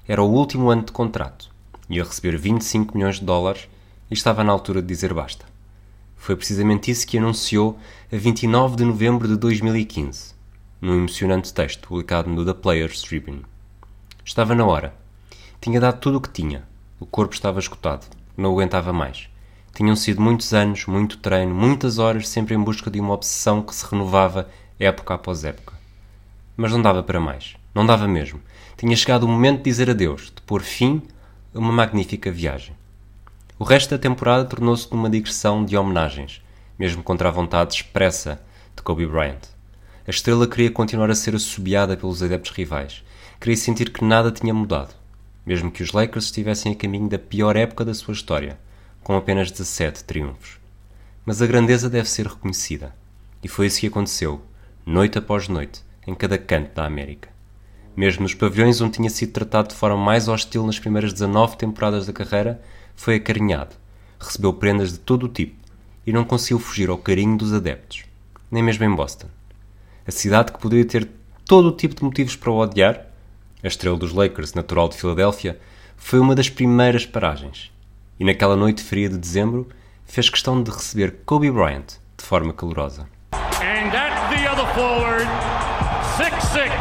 Era 0.08 0.24
o 0.24 0.32
último 0.32 0.70
ano 0.70 0.84
de 0.84 0.94
contrato, 0.94 1.50
ia 1.90 2.06
receber 2.06 2.38
25 2.38 2.96
milhões 2.96 3.20
de 3.20 3.26
dólares 3.26 3.68
e 4.10 4.14
estava 4.14 4.44
na 4.44 4.52
altura 4.52 4.82
de 4.82 4.88
dizer 4.88 5.14
basta. 5.14 5.46
Foi 6.16 6.36
precisamente 6.36 6.92
isso 6.92 7.08
que 7.08 7.18
anunciou 7.18 7.80
a 8.12 8.16
29 8.16 8.76
de 8.76 8.86
novembro 8.86 9.28
de 9.28 9.38
2015, 9.38 10.34
num 10.82 10.96
emocionante 10.96 11.54
texto 11.54 11.88
publicado 11.88 12.30
no 12.30 12.46
The 12.46 12.54
Players 12.54 13.02
Tribune. 13.02 13.46
Estava 14.26 14.54
na 14.54 14.66
hora. 14.66 14.94
Tinha 15.62 15.80
dado 15.80 16.00
tudo 16.00 16.18
o 16.18 16.22
que 16.22 16.30
tinha. 16.30 16.64
O 17.00 17.06
corpo 17.06 17.34
estava 17.34 17.60
esgotado. 17.60 18.06
Não 18.36 18.52
aguentava 18.52 18.92
mais. 18.92 19.30
Tinham 19.74 19.96
sido 19.96 20.22
muitos 20.22 20.54
anos, 20.54 20.86
muito 20.86 21.18
treino, 21.20 21.54
muitas 21.54 21.98
horas, 21.98 22.28
sempre 22.28 22.56
em 22.56 22.60
busca 22.60 22.90
de 22.90 23.00
uma 23.00 23.14
obsessão 23.14 23.62
que 23.62 23.74
se 23.74 23.86
renovava 23.86 24.50
época 24.80 25.14
após 25.14 25.44
época. 25.44 25.74
Mas 26.58 26.72
não 26.72 26.82
dava 26.82 27.04
para 27.04 27.20
mais. 27.20 27.56
Não 27.74 27.86
dava 27.86 28.08
mesmo. 28.08 28.42
Tinha 28.76 28.96
chegado 28.96 29.24
o 29.24 29.28
momento 29.28 29.60
de 29.60 29.64
dizer 29.66 29.90
adeus, 29.90 30.34
de 30.36 30.42
pôr 30.42 30.62
fim 30.62 31.02
a 31.54 31.60
uma 31.60 31.72
magnífica 31.72 32.32
viagem. 32.32 32.76
O 33.60 33.64
resto 33.64 33.90
da 33.90 33.98
temporada 33.98 34.46
tornou-se 34.46 34.88
numa 34.92 35.10
digressão 35.10 35.66
de 35.66 35.76
homenagens, 35.76 36.44
mesmo 36.78 37.02
contra 37.02 37.30
a 37.30 37.32
vontade 37.32 37.74
expressa 37.74 38.40
de 38.76 38.84
Kobe 38.84 39.08
Bryant. 39.08 39.50
A 40.06 40.12
estrela 40.12 40.48
queria 40.48 40.70
continuar 40.70 41.10
a 41.10 41.16
ser 41.16 41.34
assobiada 41.34 41.98
pelos 41.98 42.22
adeptos 42.22 42.52
rivais. 42.52 43.04
Queria 43.42 43.58
sentir 43.58 43.90
que 43.90 44.04
nada 44.04 44.32
tinha 44.32 44.54
mudado, 44.54 44.94
mesmo 45.44 45.72
que 45.72 45.82
os 45.82 45.92
Lakers 45.92 46.26
estivessem 46.26 46.72
a 46.72 46.76
caminho 46.76 47.10
da 47.10 47.18
pior 47.18 47.56
época 47.56 47.84
da 47.84 47.96
sua 47.96 48.14
história, 48.14 48.60
com 49.04 49.18
apenas 49.18 49.50
17 49.50 50.04
triunfos. 50.04 50.60
Mas 51.26 51.42
a 51.42 51.48
grandeza 51.48 51.90
deve 51.90 52.08
ser 52.08 52.28
reconhecida. 52.28 52.94
E 53.44 53.48
foi 53.48 53.66
isso 53.66 53.80
que 53.80 53.88
aconteceu, 53.88 54.40
noite 54.86 55.18
após 55.18 55.48
noite, 55.48 55.82
em 56.06 56.14
cada 56.14 56.38
canto 56.38 56.76
da 56.76 56.86
América. 56.86 57.30
Mesmo 57.96 58.22
nos 58.22 58.36
pavilhões 58.36 58.82
onde 58.82 58.98
tinha 58.98 59.10
sido 59.10 59.34
tratado 59.34 59.70
de 59.70 59.76
forma 59.76 59.98
mais 59.98 60.28
hostil 60.28 60.64
nas 60.64 60.78
primeiras 60.78 61.12
19 61.12 61.58
temporadas 61.58 62.06
da 62.06 62.14
carreira, 62.14 62.62
foi 62.98 63.16
acarinhado, 63.16 63.76
recebeu 64.20 64.52
prendas 64.52 64.92
de 64.92 65.00
todo 65.00 65.28
o 65.28 65.30
tipo 65.30 65.56
e 66.06 66.12
não 66.12 66.26
conseguiu 66.26 66.60
fugir 66.60 66.90
ao 66.90 66.98
carinho 66.98 67.38
dos 67.38 67.54
adeptos, 67.54 68.04
nem 68.52 68.62
mesmo 68.62 68.84
em 68.84 68.94
Boston. 68.94 69.28
A 70.06 70.12
cidade 70.12 70.52
que 70.52 70.60
poderia 70.60 70.84
ter 70.84 71.08
todo 71.46 71.70
o 71.70 71.72
tipo 71.72 71.96
de 71.96 72.04
motivos 72.04 72.36
para 72.36 72.52
o 72.52 72.58
odiar, 72.58 73.06
a 73.64 73.68
estrela 73.68 73.98
dos 73.98 74.12
Lakers, 74.12 74.54
natural 74.54 74.90
de 74.90 74.98
Filadélfia, 74.98 75.60
foi 75.96 76.20
uma 76.20 76.36
das 76.36 76.50
primeiras 76.50 77.06
paragens. 77.06 77.72
E 78.20 78.26
naquela 78.26 78.56
noite 78.56 78.84
fria 78.84 79.10
de 79.10 79.18
dezembro, 79.18 79.68
fez 80.06 80.30
questão 80.30 80.62
de 80.62 80.72
receber 80.72 81.18
Kobe 81.26 81.52
Bryant 81.52 81.98
de 82.18 82.24
forma 82.24 82.54
calorosa. 82.54 83.08
And 83.34 83.94
at 83.94 84.30
the 84.30 84.50
other 84.50 84.66
forward, 84.74 85.28
6'6 86.18 86.72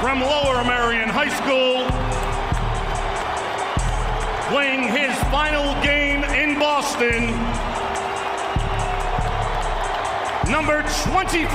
from 0.00 0.20
Lower 0.20 0.64
Marion 0.64 1.08
High 1.08 1.30
School, 1.30 2.11
playing 4.52 4.82
his 4.82 5.16
final 5.30 5.72
game 5.80 6.22
in 6.36 6.58
Boston, 6.58 7.32
number 10.50 10.82
24, 10.82 11.48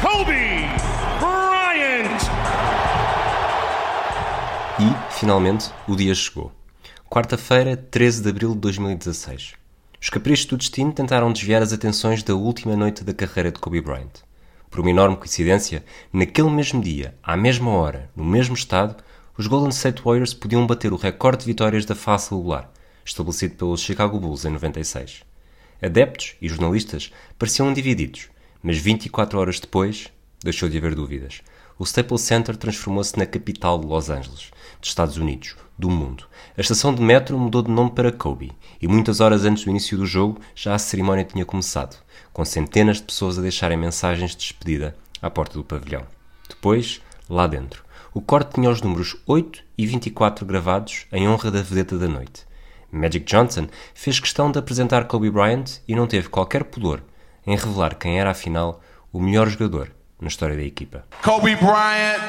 Kobe 0.00 0.64
Bryant. 1.20 2.22
E, 4.80 5.18
finalmente, 5.18 5.70
o 5.86 5.94
dia 5.94 6.14
chegou. 6.14 6.50
Quarta-feira, 7.10 7.76
13 7.76 8.22
de 8.22 8.30
abril 8.30 8.54
de 8.54 8.60
2016. 8.60 9.52
Os 10.00 10.08
caprichos 10.08 10.46
do 10.46 10.56
destino 10.56 10.90
tentaram 10.90 11.30
desviar 11.30 11.60
as 11.60 11.74
atenções 11.74 12.22
da 12.22 12.34
última 12.34 12.74
noite 12.74 13.04
da 13.04 13.12
carreira 13.12 13.52
de 13.52 13.58
Kobe 13.58 13.82
Bryant. 13.82 14.22
Por 14.70 14.80
uma 14.80 14.88
enorme 14.88 15.18
coincidência, 15.18 15.84
naquele 16.10 16.48
mesmo 16.48 16.80
dia, 16.80 17.14
à 17.22 17.36
mesma 17.36 17.72
hora, 17.72 18.08
no 18.16 18.24
mesmo 18.24 18.54
estado, 18.54 18.96
os 19.42 19.48
Golden 19.48 19.70
State 19.70 20.00
Warriors 20.04 20.32
podiam 20.32 20.64
bater 20.68 20.92
o 20.92 20.96
recorde 20.96 21.40
de 21.40 21.46
vitórias 21.46 21.84
da 21.84 21.96
fase 21.96 22.30
regular, 22.30 22.70
estabelecido 23.04 23.56
pelos 23.56 23.80
Chicago 23.80 24.20
Bulls 24.20 24.44
em 24.44 24.50
96. 24.50 25.24
Adeptos 25.82 26.36
e 26.40 26.48
jornalistas 26.48 27.12
pareciam 27.36 27.72
divididos, 27.72 28.28
mas 28.62 28.78
24 28.78 29.40
horas 29.40 29.58
depois 29.58 30.06
deixou 30.44 30.68
de 30.68 30.78
haver 30.78 30.94
dúvidas. 30.94 31.42
O 31.76 31.82
Staples 31.82 32.20
Center 32.20 32.56
transformou-se 32.56 33.18
na 33.18 33.26
capital 33.26 33.80
de 33.80 33.86
Los 33.86 34.10
Angeles, 34.10 34.52
dos 34.80 34.90
Estados 34.90 35.16
Unidos, 35.16 35.56
do 35.76 35.90
mundo. 35.90 36.24
A 36.56 36.60
estação 36.60 36.94
de 36.94 37.02
metro 37.02 37.36
mudou 37.36 37.62
de 37.62 37.70
nome 37.72 37.90
para 37.90 38.12
Kobe, 38.12 38.52
e 38.80 38.86
muitas 38.86 39.18
horas 39.18 39.44
antes 39.44 39.64
do 39.64 39.70
início 39.70 39.98
do 39.98 40.06
jogo 40.06 40.40
já 40.54 40.76
a 40.76 40.78
cerimónia 40.78 41.24
tinha 41.24 41.44
começado, 41.44 42.00
com 42.32 42.44
centenas 42.44 42.98
de 42.98 43.02
pessoas 43.02 43.40
a 43.40 43.42
deixarem 43.42 43.76
mensagens 43.76 44.30
de 44.30 44.36
despedida 44.36 44.96
à 45.20 45.28
porta 45.28 45.54
do 45.54 45.64
pavilhão. 45.64 46.06
Depois, 46.48 47.02
lá 47.28 47.48
dentro, 47.48 47.82
o 48.14 48.20
corte 48.20 48.54
tinha 48.54 48.68
os 48.68 48.82
números 48.82 49.16
8 49.26 49.64
e 49.76 49.86
24 49.86 50.44
gravados 50.44 51.06
em 51.12 51.28
honra 51.28 51.50
da 51.50 51.62
vedeta 51.62 51.96
da 51.96 52.06
noite. 52.06 52.46
Magic 52.90 53.24
Johnson 53.24 53.68
fez 53.94 54.20
questão 54.20 54.50
de 54.50 54.58
apresentar 54.58 55.04
Kobe 55.04 55.30
Bryant 55.30 55.78
e 55.88 55.94
não 55.94 56.06
teve 56.06 56.28
qualquer 56.28 56.64
pudor 56.64 57.02
em 57.46 57.56
revelar 57.56 57.94
quem 57.94 58.20
era 58.20 58.30
afinal 58.30 58.80
o 59.12 59.18
melhor 59.18 59.48
jogador 59.48 59.90
na 60.20 60.28
história 60.28 60.54
da 60.54 60.62
equipa. 60.62 61.04
Kobe 61.22 61.56
Bryant 61.56 62.20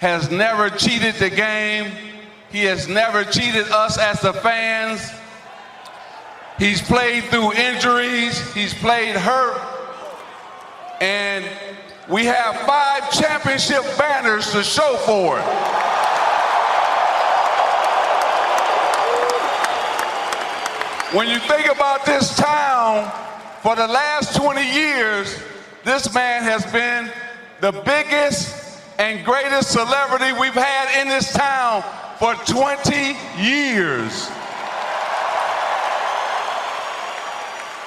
has 0.00 0.28
never 0.28 0.68
cheated 0.76 1.16
the 1.18 1.30
game. 1.30 1.92
He 2.52 2.66
has 2.66 2.86
never 2.86 3.24
cheated 3.24 3.66
us 3.70 3.96
as 3.96 4.20
the 4.20 4.32
fans. 4.32 5.12
He's 6.58 6.82
played 6.82 7.24
through 7.30 7.54
injuries, 7.54 8.38
he's 8.54 8.74
played 8.74 9.16
hurt, 9.16 9.58
and 11.00 11.44
we 12.12 12.26
have 12.26 12.54
five 12.66 13.10
championship 13.10 13.82
banners 13.96 14.52
to 14.52 14.62
show 14.62 14.96
for 15.06 15.38
it. 15.38 15.44
When 21.16 21.26
you 21.28 21.38
think 21.38 21.74
about 21.74 22.04
this 22.04 22.36
town, 22.36 23.10
for 23.62 23.76
the 23.76 23.86
last 23.86 24.36
20 24.36 24.60
years, 24.60 25.42
this 25.84 26.12
man 26.12 26.42
has 26.42 26.70
been 26.70 27.10
the 27.62 27.72
biggest 27.72 28.82
and 28.98 29.24
greatest 29.24 29.70
celebrity 29.70 30.32
we've 30.38 30.52
had 30.52 31.00
in 31.00 31.08
this 31.08 31.32
town 31.32 31.82
for 32.18 32.34
20 32.44 33.16
years. 33.40 34.28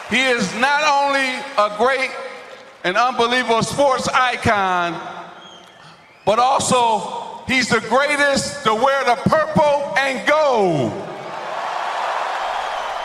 He 0.09 0.23
is 0.23 0.51
not 0.55 0.83
only 0.83 1.35
a 1.57 1.77
great 1.77 2.11
and 2.85 2.95
unbelievable 2.97 3.63
sports 3.63 4.07
icon, 4.09 4.93
but 6.23 6.37
also 6.37 7.43
he's 7.47 7.67
the 7.67 7.81
greatest 7.89 8.63
to 8.63 8.75
wear 8.75 9.03
the 9.03 9.15
purple 9.27 9.91
and 9.97 10.23
gold. 10.27 10.93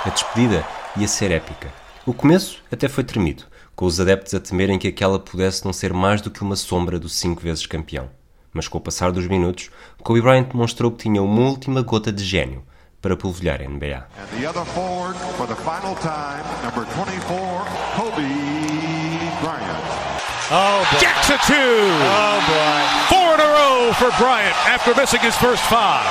A 0.04 0.10
despedida 0.10 0.66
ia 0.96 1.08
ser 1.08 1.30
épica. 1.30 1.72
O 2.04 2.12
começo 2.12 2.62
até 2.70 2.88
foi 2.88 3.04
tremido, 3.04 3.44
com 3.74 3.86
os 3.86 3.98
adeptos 3.98 4.34
a 4.34 4.40
temerem 4.40 4.78
que 4.78 4.88
aquela 4.88 5.18
pudesse 5.18 5.64
não 5.64 5.72
ser 5.72 5.94
mais 5.94 6.20
do 6.20 6.30
que 6.30 6.42
uma 6.42 6.56
sombra 6.56 6.98
do 6.98 7.08
cinco 7.08 7.40
vezes 7.40 7.64
campeão. 7.66 8.10
Mas 8.52 8.68
com 8.68 8.76
o 8.76 8.80
passar 8.80 9.10
dos 9.12 9.26
minutos, 9.26 9.70
Kobe 10.02 10.20
Bryant 10.20 10.48
demonstrou 10.48 10.90
que 10.90 11.04
tinha 11.04 11.22
uma 11.22 11.48
última 11.48 11.80
gota 11.80 12.12
de 12.12 12.24
gênio 12.24 12.62
para 13.00 13.16
polvilhar 13.16 13.62
a 13.62 13.64
NBA. 13.64 14.06
And 14.18 14.40
the 14.40 14.46
other 14.46 14.64
forward 14.74 15.18
for 15.38 15.46
the 15.46 15.54
final 15.56 15.94
time, 15.96 16.44
number 16.62 16.84
24, 16.84 17.64
Kobe 17.96 18.22
Bryant. 18.22 18.39
Oh, 20.50 20.82
boy. 20.90 20.98
Gets 20.98 21.30
a 21.30 21.38
two. 21.46 21.54
Oh, 22.10 22.38
boy. 22.50 22.80
Four 23.06 23.28
in 23.34 23.40
a 23.40 23.50
row 23.54 23.92
for 23.94 24.10
Bryant 24.18 24.54
after 24.66 24.94
missing 24.98 25.20
his 25.22 25.36
first 25.38 25.62
five. 25.70 26.02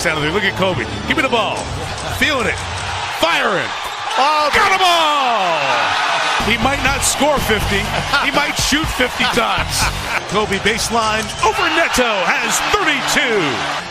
Stanley, 0.00 0.30
look 0.30 0.42
at 0.42 0.58
Kobe. 0.58 0.82
Give 1.06 1.16
me 1.16 1.22
the 1.22 1.30
ball. 1.30 1.56
Feeling 2.18 2.50
it. 2.50 2.58
Firing. 3.22 3.68
Oh, 4.18 4.50
got 4.50 4.74
them 4.74 4.82
all. 4.82 5.62
He 6.50 6.58
might 6.58 6.82
not 6.82 7.06
score 7.06 7.38
50. 7.46 7.62
he 8.26 8.34
might 8.34 8.58
shoot 8.58 8.86
50 8.98 9.22
times. 9.38 9.78
Kobe 10.34 10.58
baseline 10.66 11.22
over 11.46 11.62
Neto 11.78 12.10
has 12.26 12.58
32. 12.74 12.98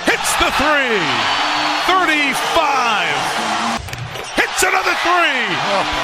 Hits 0.03 0.35
the 0.35 0.51
three. 0.59 0.99
35. 1.87 3.40
Hits 4.61 4.69
another 4.69 4.93
three. 5.01 5.49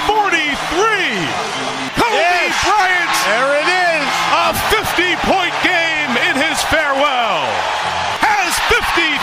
43. 0.10 0.50
Kobe 1.94 2.18
Yes. 2.18 2.58
Bryant. 2.66 3.14
There 3.30 3.54
it 3.62 3.70
is. 3.70 4.10
A 4.34 4.50
50 4.74 5.14
point 5.30 5.54
game 5.62 6.10
in 6.26 6.34
his 6.42 6.58
farewell. 6.66 7.46
Has 8.18 8.58
53. 8.74 9.22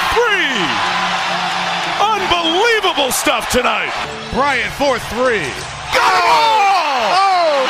Unbelievable 1.99 3.11
stuff 3.11 3.51
tonight. 3.51 3.91
Bryant 4.31 4.73
4 4.75 5.01
3. 5.03 5.43
Got 5.91 6.15
it 6.15 6.23
oh. 6.23 6.39
all! 6.39 7.11
Oh! 7.19 7.67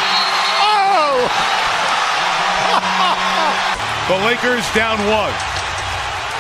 Oh! 0.60 1.16
The 4.12 4.20
Lakers 4.26 4.68
down 4.74 4.98
one. 5.08 5.32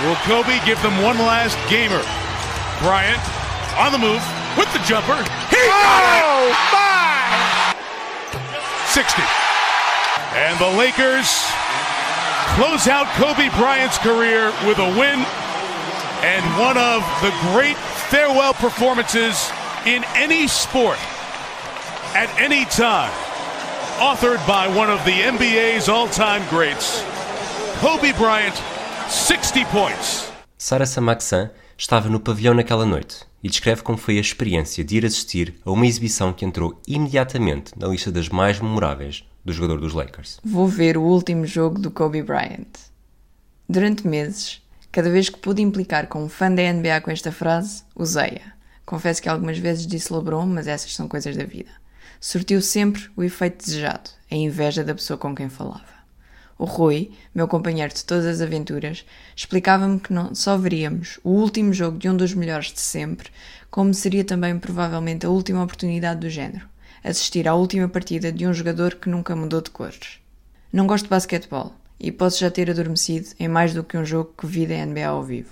Will 0.04 0.20
Kobe 0.28 0.60
give 0.66 0.76
them 0.82 1.00
one 1.02 1.16
last 1.16 1.56
gamer? 1.70 2.04
Bryant 2.82 3.22
on 3.78 3.90
the 3.90 3.96
move 3.98 4.20
with 4.56 4.72
the 4.72 4.80
jumper. 4.86 5.16
He 5.50 5.58
oh, 5.58 5.68
got 5.68 6.24
Oh, 6.24 6.50
my! 6.72 6.94
60. 8.88 9.22
And 10.34 10.58
the 10.58 10.70
Lakers 10.78 11.30
close 12.54 12.86
out 12.86 13.06
Kobe 13.18 13.48
Bryant's 13.56 13.98
career 13.98 14.52
with 14.66 14.78
a 14.78 14.90
win 14.98 15.24
and 16.22 16.44
one 16.58 16.78
of 16.78 17.02
the 17.22 17.32
great 17.52 17.76
farewell 18.08 18.54
performances 18.54 19.50
in 19.86 20.04
any 20.14 20.46
sport 20.46 20.98
at 22.14 22.32
any 22.38 22.64
time. 22.66 23.10
Authored 23.98 24.44
by 24.46 24.66
one 24.68 24.90
of 24.90 25.04
the 25.04 25.12
NBA's 25.12 25.88
all 25.88 26.08
time 26.08 26.42
greats, 26.48 27.02
Kobe 27.78 28.12
Bryant, 28.12 28.54
60 29.08 29.64
points. 29.66 30.32
Sara 30.56 30.84
Samaxan 30.84 31.50
estava 31.76 32.08
no 32.08 32.18
pavilhão 32.18 32.54
naquela 32.54 32.86
noite 32.86 33.24
e 33.44 33.50
descreve 33.50 33.82
como 33.82 33.98
foi 33.98 34.16
a 34.16 34.22
experiência 34.22 34.82
de 34.82 34.96
ir 34.96 35.04
assistir 35.04 35.54
a 35.66 35.70
uma 35.70 35.86
exibição 35.86 36.32
que 36.32 36.46
entrou 36.46 36.80
imediatamente 36.88 37.78
na 37.78 37.86
lista 37.86 38.10
das 38.10 38.30
mais 38.30 38.58
memoráveis 38.58 39.22
do 39.44 39.52
jogador 39.52 39.78
dos 39.78 39.92
Lakers. 39.92 40.40
Vou 40.42 40.66
ver 40.66 40.96
o 40.96 41.02
último 41.02 41.44
jogo 41.44 41.78
do 41.78 41.90
Kobe 41.90 42.22
Bryant. 42.22 42.66
Durante 43.68 44.08
meses, 44.08 44.62
cada 44.90 45.10
vez 45.10 45.28
que 45.28 45.38
pude 45.38 45.60
implicar 45.60 46.06
com 46.06 46.24
um 46.24 46.28
fã 46.28 46.50
da 46.50 46.62
NBA 46.72 47.02
com 47.02 47.10
esta 47.10 47.30
frase, 47.30 47.82
usei-a. 47.94 48.54
Confesso 48.86 49.20
que 49.20 49.28
algumas 49.28 49.58
vezes 49.58 49.86
disse 49.86 50.10
LeBron, 50.10 50.46
mas 50.46 50.66
essas 50.66 50.94
são 50.94 51.06
coisas 51.06 51.36
da 51.36 51.44
vida. 51.44 51.70
Surtiu 52.18 52.62
sempre 52.62 53.10
o 53.14 53.22
efeito 53.22 53.62
desejado, 53.62 54.08
a 54.30 54.34
inveja 54.34 54.82
da 54.82 54.94
pessoa 54.94 55.18
com 55.18 55.34
quem 55.34 55.50
falava. 55.50 55.93
O 56.58 56.64
Rui, 56.64 57.10
meu 57.34 57.48
companheiro 57.48 57.92
de 57.92 58.04
todas 58.04 58.26
as 58.26 58.40
aventuras, 58.40 59.04
explicava-me 59.34 59.98
que 59.98 60.12
não 60.12 60.34
só 60.34 60.56
veríamos 60.56 61.18
o 61.24 61.30
último 61.30 61.72
jogo 61.72 61.98
de 61.98 62.08
um 62.08 62.16
dos 62.16 62.34
melhores 62.34 62.72
de 62.72 62.80
sempre, 62.80 63.30
como 63.70 63.92
seria 63.92 64.24
também 64.24 64.58
provavelmente 64.58 65.26
a 65.26 65.30
última 65.30 65.62
oportunidade 65.62 66.20
do 66.20 66.30
género 66.30 66.74
assistir 67.04 67.46
à 67.46 67.54
última 67.54 67.86
partida 67.86 68.32
de 68.32 68.46
um 68.46 68.54
jogador 68.54 68.94
que 68.94 69.10
nunca 69.10 69.36
mudou 69.36 69.60
de 69.60 69.70
cores. 69.70 70.18
Não 70.72 70.86
gosto 70.86 71.04
de 71.04 71.10
basquetebol 71.10 71.74
e 72.00 72.10
posso 72.10 72.40
já 72.40 72.50
ter 72.50 72.70
adormecido 72.70 73.28
em 73.38 73.46
mais 73.46 73.74
do 73.74 73.84
que 73.84 73.98
um 73.98 74.04
jogo 74.04 74.32
que 74.36 74.46
vi 74.46 74.66
da 74.66 74.84
NBA 74.84 75.06
ao 75.06 75.22
vivo, 75.22 75.50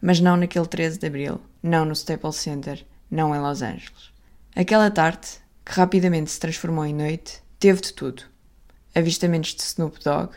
mas 0.00 0.20
não 0.20 0.36
naquele 0.36 0.66
13 0.66 1.00
de 1.00 1.06
abril, 1.06 1.40
não 1.60 1.84
no 1.84 1.92
Staples 1.92 2.36
Center, 2.36 2.86
não 3.10 3.34
em 3.34 3.40
Los 3.40 3.62
Angeles. 3.62 4.12
Aquela 4.54 4.90
tarde, 4.90 5.26
que 5.64 5.72
rapidamente 5.72 6.30
se 6.30 6.38
transformou 6.38 6.86
em 6.86 6.94
noite, 6.94 7.42
teve 7.58 7.80
de 7.80 7.92
tudo. 7.92 8.22
Avistamentos 8.94 9.54
de 9.54 9.62
Snoop 9.62 10.02
Dogg, 10.02 10.32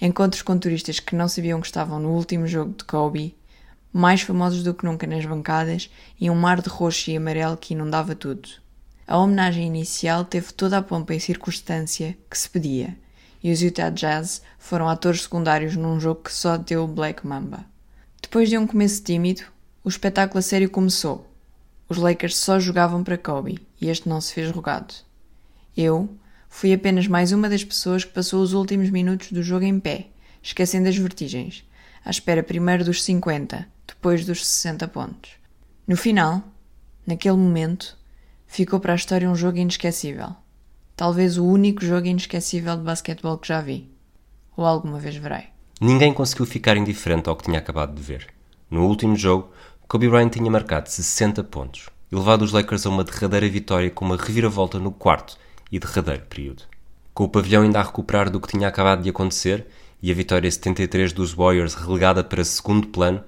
encontros 0.00 0.42
com 0.42 0.58
turistas 0.58 1.00
que 1.00 1.16
não 1.16 1.28
sabiam 1.28 1.60
que 1.60 1.66
estavam 1.66 1.98
no 1.98 2.10
último 2.10 2.46
jogo 2.46 2.74
de 2.76 2.84
Kobe, 2.84 3.36
mais 3.92 4.20
famosos 4.20 4.62
do 4.62 4.74
que 4.74 4.84
nunca 4.84 5.06
nas 5.06 5.24
bancadas 5.24 5.90
e 6.20 6.28
um 6.28 6.34
mar 6.34 6.60
de 6.60 6.68
roxo 6.68 7.10
e 7.10 7.16
amarelo 7.16 7.56
que 7.56 7.74
inundava 7.74 8.14
tudo. 8.14 8.48
A 9.06 9.16
homenagem 9.18 9.66
inicial 9.66 10.24
teve 10.24 10.52
toda 10.52 10.78
a 10.78 10.82
pompa 10.82 11.14
e 11.14 11.20
circunstância 11.20 12.16
que 12.30 12.36
se 12.36 12.50
pedia, 12.50 12.96
e 13.42 13.52
os 13.52 13.62
Utah 13.62 13.90
Jazz 13.90 14.42
foram 14.58 14.88
atores 14.88 15.22
secundários 15.22 15.76
num 15.76 16.00
jogo 16.00 16.22
que 16.24 16.32
só 16.32 16.56
deu 16.56 16.86
Black 16.86 17.26
Mamba. 17.26 17.64
Depois 18.20 18.48
de 18.48 18.58
um 18.58 18.66
começo 18.66 19.02
tímido, 19.02 19.42
o 19.84 19.88
espetáculo 19.88 20.40
a 20.40 20.42
sério 20.42 20.68
começou. 20.68 21.30
Os 21.88 21.98
Lakers 21.98 22.36
só 22.36 22.58
jogavam 22.58 23.04
para 23.04 23.16
Kobe 23.16 23.64
e 23.80 23.88
este 23.88 24.08
não 24.08 24.20
se 24.20 24.34
fez 24.34 24.50
rogado. 24.50 24.92
Eu 25.76 26.10
fui 26.48 26.72
apenas 26.72 27.06
mais 27.06 27.32
uma 27.32 27.48
das 27.48 27.64
pessoas 27.64 28.04
que 28.04 28.12
passou 28.12 28.42
os 28.42 28.52
últimos 28.52 28.90
minutos 28.90 29.32
do 29.32 29.42
jogo 29.42 29.64
em 29.64 29.78
pé, 29.78 30.06
esquecendo 30.42 30.88
as 30.88 30.96
vertigens, 30.96 31.64
à 32.04 32.10
espera 32.10 32.42
primeiro 32.42 32.84
dos 32.84 33.02
50, 33.02 33.66
depois 33.86 34.24
dos 34.24 34.46
60 34.46 34.88
pontos. 34.88 35.32
No 35.86 35.96
final, 35.96 36.42
naquele 37.06 37.36
momento, 37.36 37.96
ficou 38.46 38.80
para 38.80 38.92
a 38.92 38.96
história 38.96 39.30
um 39.30 39.34
jogo 39.34 39.58
inesquecível. 39.58 40.34
Talvez 40.96 41.36
o 41.36 41.44
único 41.44 41.84
jogo 41.84 42.06
inesquecível 42.06 42.76
de 42.76 42.82
basquetebol 42.82 43.38
que 43.38 43.48
já 43.48 43.60
vi. 43.60 43.90
Ou 44.56 44.64
alguma 44.64 44.98
vez 44.98 45.16
verei. 45.16 45.44
Ninguém 45.80 46.14
conseguiu 46.14 46.46
ficar 46.46 46.76
indiferente 46.76 47.28
ao 47.28 47.36
que 47.36 47.44
tinha 47.44 47.58
acabado 47.58 47.94
de 47.94 48.02
ver. 48.02 48.26
No 48.70 48.86
último 48.86 49.14
jogo, 49.14 49.50
Kobe 49.86 50.08
Bryant 50.08 50.30
tinha 50.30 50.50
marcado 50.50 50.88
60 50.88 51.44
pontos 51.44 51.88
e 52.10 52.16
levado 52.16 52.42
os 52.42 52.52
Lakers 52.52 52.86
a 52.86 52.90
uma 52.90 53.04
derradeira 53.04 53.48
vitória 53.48 53.90
com 53.90 54.04
uma 54.04 54.16
reviravolta 54.16 54.78
no 54.78 54.90
quarto 54.90 55.38
e 55.70 55.78
derradeiro 55.78 56.24
período. 56.26 56.62
Com 57.12 57.24
o 57.24 57.28
pavilhão 57.28 57.62
ainda 57.62 57.80
a 57.80 57.82
recuperar 57.82 58.30
do 58.30 58.40
que 58.40 58.48
tinha 58.48 58.68
acabado 58.68 59.02
de 59.02 59.10
acontecer 59.10 59.66
e 60.02 60.10
a 60.10 60.14
vitória 60.14 60.50
73 60.50 61.12
dos 61.12 61.32
Warriors 61.32 61.74
relegada 61.74 62.22
para 62.22 62.44
segundo 62.44 62.88
plano, 62.88 63.24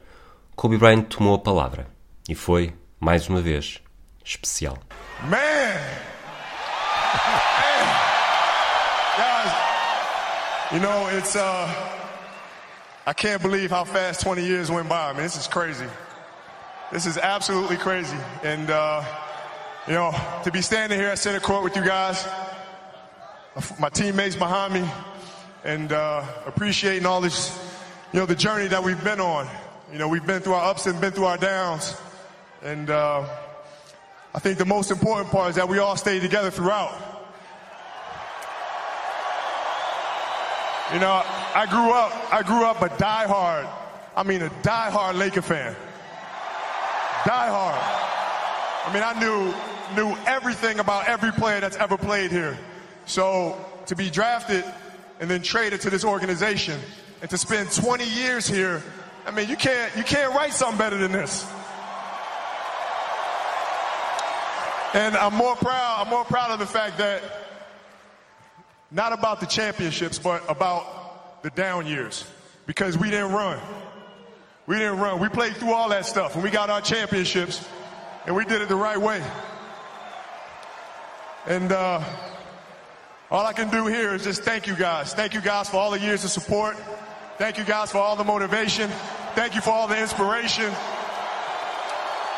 Kobe 0.54 0.76
Bryant 0.76 1.04
tomou 1.04 1.34
a 1.34 1.38
palavra 1.38 1.86
e 2.28 2.34
foi, 2.34 2.74
mais 3.00 3.28
uma 3.28 3.40
vez, 3.40 3.80
especial. 4.24 4.78
Man! 5.22 6.08
You 10.70 10.80
know, 10.80 11.08
it's, 11.16 11.34
uh, 11.34 11.66
I 13.06 13.14
can't 13.14 13.40
believe 13.40 13.70
how 13.70 13.84
fast 13.84 14.20
20 14.20 14.44
years 14.44 14.70
went 14.70 14.86
by. 14.86 15.08
I 15.08 15.12
mean, 15.14 15.22
this 15.22 15.34
is 15.34 15.46
crazy. 15.46 15.86
This 16.92 17.06
is 17.06 17.16
absolutely 17.16 17.78
crazy. 17.78 18.18
And, 18.42 18.70
uh, 18.70 19.02
you 19.88 19.94
know, 19.94 20.14
to 20.44 20.50
be 20.52 20.60
standing 20.60 20.98
here 20.98 21.08
at 21.08 21.18
center 21.18 21.40
court 21.40 21.64
with 21.64 21.74
you 21.74 21.82
guys, 21.82 22.28
my 23.80 23.88
teammates 23.88 24.36
behind 24.36 24.74
me, 24.74 24.86
and 25.64 25.92
uh, 25.92 26.22
appreciating 26.44 27.06
all 27.06 27.22
this, 27.22 27.58
you 28.12 28.20
know, 28.20 28.26
the 28.26 28.34
journey 28.34 28.66
that 28.66 28.84
we've 28.84 29.02
been 29.02 29.18
on. 29.18 29.48
You 29.90 29.98
know, 29.98 30.06
we've 30.06 30.26
been 30.26 30.42
through 30.42 30.52
our 30.52 30.70
ups 30.70 30.84
and 30.84 31.00
been 31.00 31.12
through 31.12 31.24
our 31.24 31.38
downs. 31.38 31.96
And 32.62 32.90
uh, 32.90 33.26
I 34.34 34.38
think 34.38 34.58
the 34.58 34.66
most 34.66 34.90
important 34.90 35.30
part 35.30 35.48
is 35.48 35.56
that 35.56 35.66
we 35.66 35.78
all 35.78 35.96
stayed 35.96 36.20
together 36.20 36.50
throughout. 36.50 36.92
You 40.92 41.00
know, 41.00 41.22
I 41.54 41.64
grew 41.64 41.92
up, 41.92 42.34
I 42.34 42.42
grew 42.42 42.64
up 42.64 42.82
a 42.82 42.90
diehard, 42.90 43.66
I 44.14 44.22
mean 44.22 44.42
a 44.42 44.50
diehard 44.50 45.14
Laker 45.16 45.40
fan. 45.40 45.74
Diehard. 47.22 48.04
I 48.84 48.90
mean, 48.92 49.02
I 49.02 49.18
knew 49.18 49.54
knew 49.94 50.16
everything 50.26 50.78
about 50.78 51.08
every 51.08 51.32
player 51.32 51.60
that's 51.60 51.76
ever 51.76 51.96
played 51.96 52.30
here. 52.30 52.58
So 53.06 53.64
to 53.86 53.96
be 53.96 54.10
drafted 54.10 54.64
and 55.20 55.30
then 55.30 55.42
traded 55.42 55.80
to 55.82 55.90
this 55.90 56.04
organization 56.04 56.78
and 57.20 57.30
to 57.30 57.38
spend 57.38 57.72
20 57.72 58.04
years 58.04 58.46
here 58.46 58.82
I 59.28 59.30
mean, 59.30 59.50
you 59.50 59.56
can't 59.56 59.94
you 59.94 60.04
can't 60.04 60.34
write 60.34 60.54
something 60.54 60.78
better 60.78 60.96
than 60.96 61.12
this. 61.12 61.46
And 64.94 65.14
I'm 65.18 65.34
more 65.34 65.54
proud. 65.54 66.00
I'm 66.00 66.08
more 66.08 66.24
proud 66.24 66.50
of 66.50 66.58
the 66.58 66.66
fact 66.66 66.96
that 66.96 67.22
not 68.90 69.12
about 69.12 69.40
the 69.40 69.46
championships, 69.46 70.18
but 70.18 70.42
about 70.48 71.42
the 71.42 71.50
down 71.50 71.86
years, 71.86 72.24
because 72.64 72.96
we 72.96 73.10
didn't 73.10 73.32
run. 73.32 73.60
We 74.66 74.76
didn't 74.76 74.98
run. 74.98 75.20
We 75.20 75.28
played 75.28 75.56
through 75.58 75.74
all 75.74 75.90
that 75.90 76.06
stuff, 76.06 76.34
and 76.34 76.42
we 76.42 76.48
got 76.48 76.70
our 76.70 76.80
championships, 76.80 77.68
and 78.24 78.34
we 78.34 78.46
did 78.46 78.62
it 78.62 78.70
the 78.70 78.76
right 78.76 78.98
way. 78.98 79.22
And 81.48 81.72
uh, 81.72 82.04
all 83.30 83.46
I 83.46 83.54
can 83.54 83.70
do 83.70 83.86
here 83.86 84.14
is 84.14 84.22
just 84.22 84.42
thank 84.42 84.66
you 84.66 84.76
guys. 84.76 85.14
Thank 85.14 85.32
you 85.32 85.40
guys 85.40 85.70
for 85.70 85.78
all 85.78 85.90
the 85.90 85.98
years 85.98 86.22
of 86.22 86.30
support. 86.30 86.76
Thank 87.38 87.56
you 87.56 87.64
guys 87.64 87.90
for 87.90 87.96
all 87.96 88.16
the 88.16 88.24
motivation. 88.24 88.90
Thank 89.34 89.54
you 89.54 89.62
for 89.62 89.70
all 89.70 89.88
the 89.88 89.98
inspiration. 89.98 90.70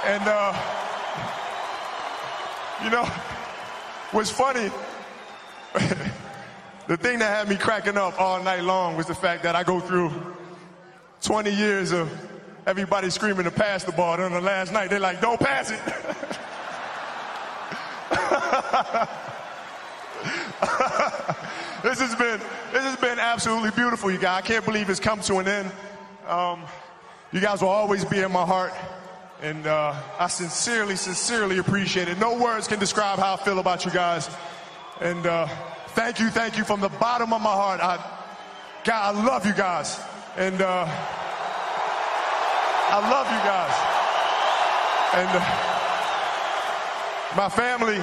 And, 0.04 0.22
uh, 0.24 0.52
you 2.84 2.90
know, 2.90 3.04
what's 4.12 4.30
funny, 4.30 4.70
the 6.86 6.96
thing 6.96 7.18
that 7.18 7.36
had 7.36 7.48
me 7.48 7.56
cracking 7.56 7.96
up 7.96 8.20
all 8.20 8.40
night 8.44 8.62
long 8.62 8.96
was 8.96 9.06
the 9.06 9.14
fact 9.16 9.42
that 9.42 9.56
I 9.56 9.64
go 9.64 9.80
through 9.80 10.12
20 11.22 11.52
years 11.52 11.90
of 11.90 12.08
everybody 12.64 13.10
screaming 13.10 13.42
to 13.42 13.50
pass 13.50 13.82
the 13.82 13.90
ball. 13.90 14.14
And 14.14 14.22
on 14.22 14.32
the 14.34 14.40
last 14.40 14.72
night, 14.72 14.88
they're 14.88 15.00
like, 15.00 15.20
don't 15.20 15.40
pass 15.40 15.72
it. 15.72 15.80
this 21.82 22.00
has 22.00 22.14
been 22.16 22.40
this 22.72 22.82
has 22.82 22.96
been 22.96 23.20
absolutely 23.20 23.70
beautiful, 23.70 24.10
you 24.10 24.18
guys. 24.18 24.42
I 24.42 24.46
can't 24.46 24.64
believe 24.64 24.90
it's 24.90 24.98
come 24.98 25.20
to 25.20 25.36
an 25.36 25.46
end. 25.46 25.70
Um, 26.26 26.64
you 27.32 27.40
guys 27.40 27.62
will 27.62 27.68
always 27.68 28.04
be 28.04 28.18
in 28.18 28.32
my 28.32 28.44
heart, 28.44 28.72
and 29.40 29.68
uh, 29.68 29.94
I 30.18 30.26
sincerely, 30.26 30.96
sincerely 30.96 31.58
appreciate 31.58 32.08
it. 32.08 32.18
No 32.18 32.42
words 32.42 32.66
can 32.66 32.80
describe 32.80 33.20
how 33.20 33.34
I 33.34 33.36
feel 33.36 33.60
about 33.60 33.84
you 33.84 33.92
guys. 33.92 34.28
And 35.00 35.24
uh, 35.24 35.46
thank 35.90 36.18
you, 36.18 36.28
thank 36.28 36.58
you 36.58 36.64
from 36.64 36.80
the 36.80 36.88
bottom 36.88 37.32
of 37.32 37.40
my 37.40 37.52
heart. 37.52 37.80
I, 37.80 37.98
God, 38.84 39.14
I 39.14 39.24
love 39.24 39.46
you 39.46 39.52
guys, 39.52 40.00
and 40.36 40.60
uh, 40.60 40.88
I 42.90 43.10
love 43.10 43.30
you 43.30 43.38
guys. 43.46 43.70
And 45.14 45.28
uh, 45.38 45.42
my 47.36 47.48
family, 47.48 48.02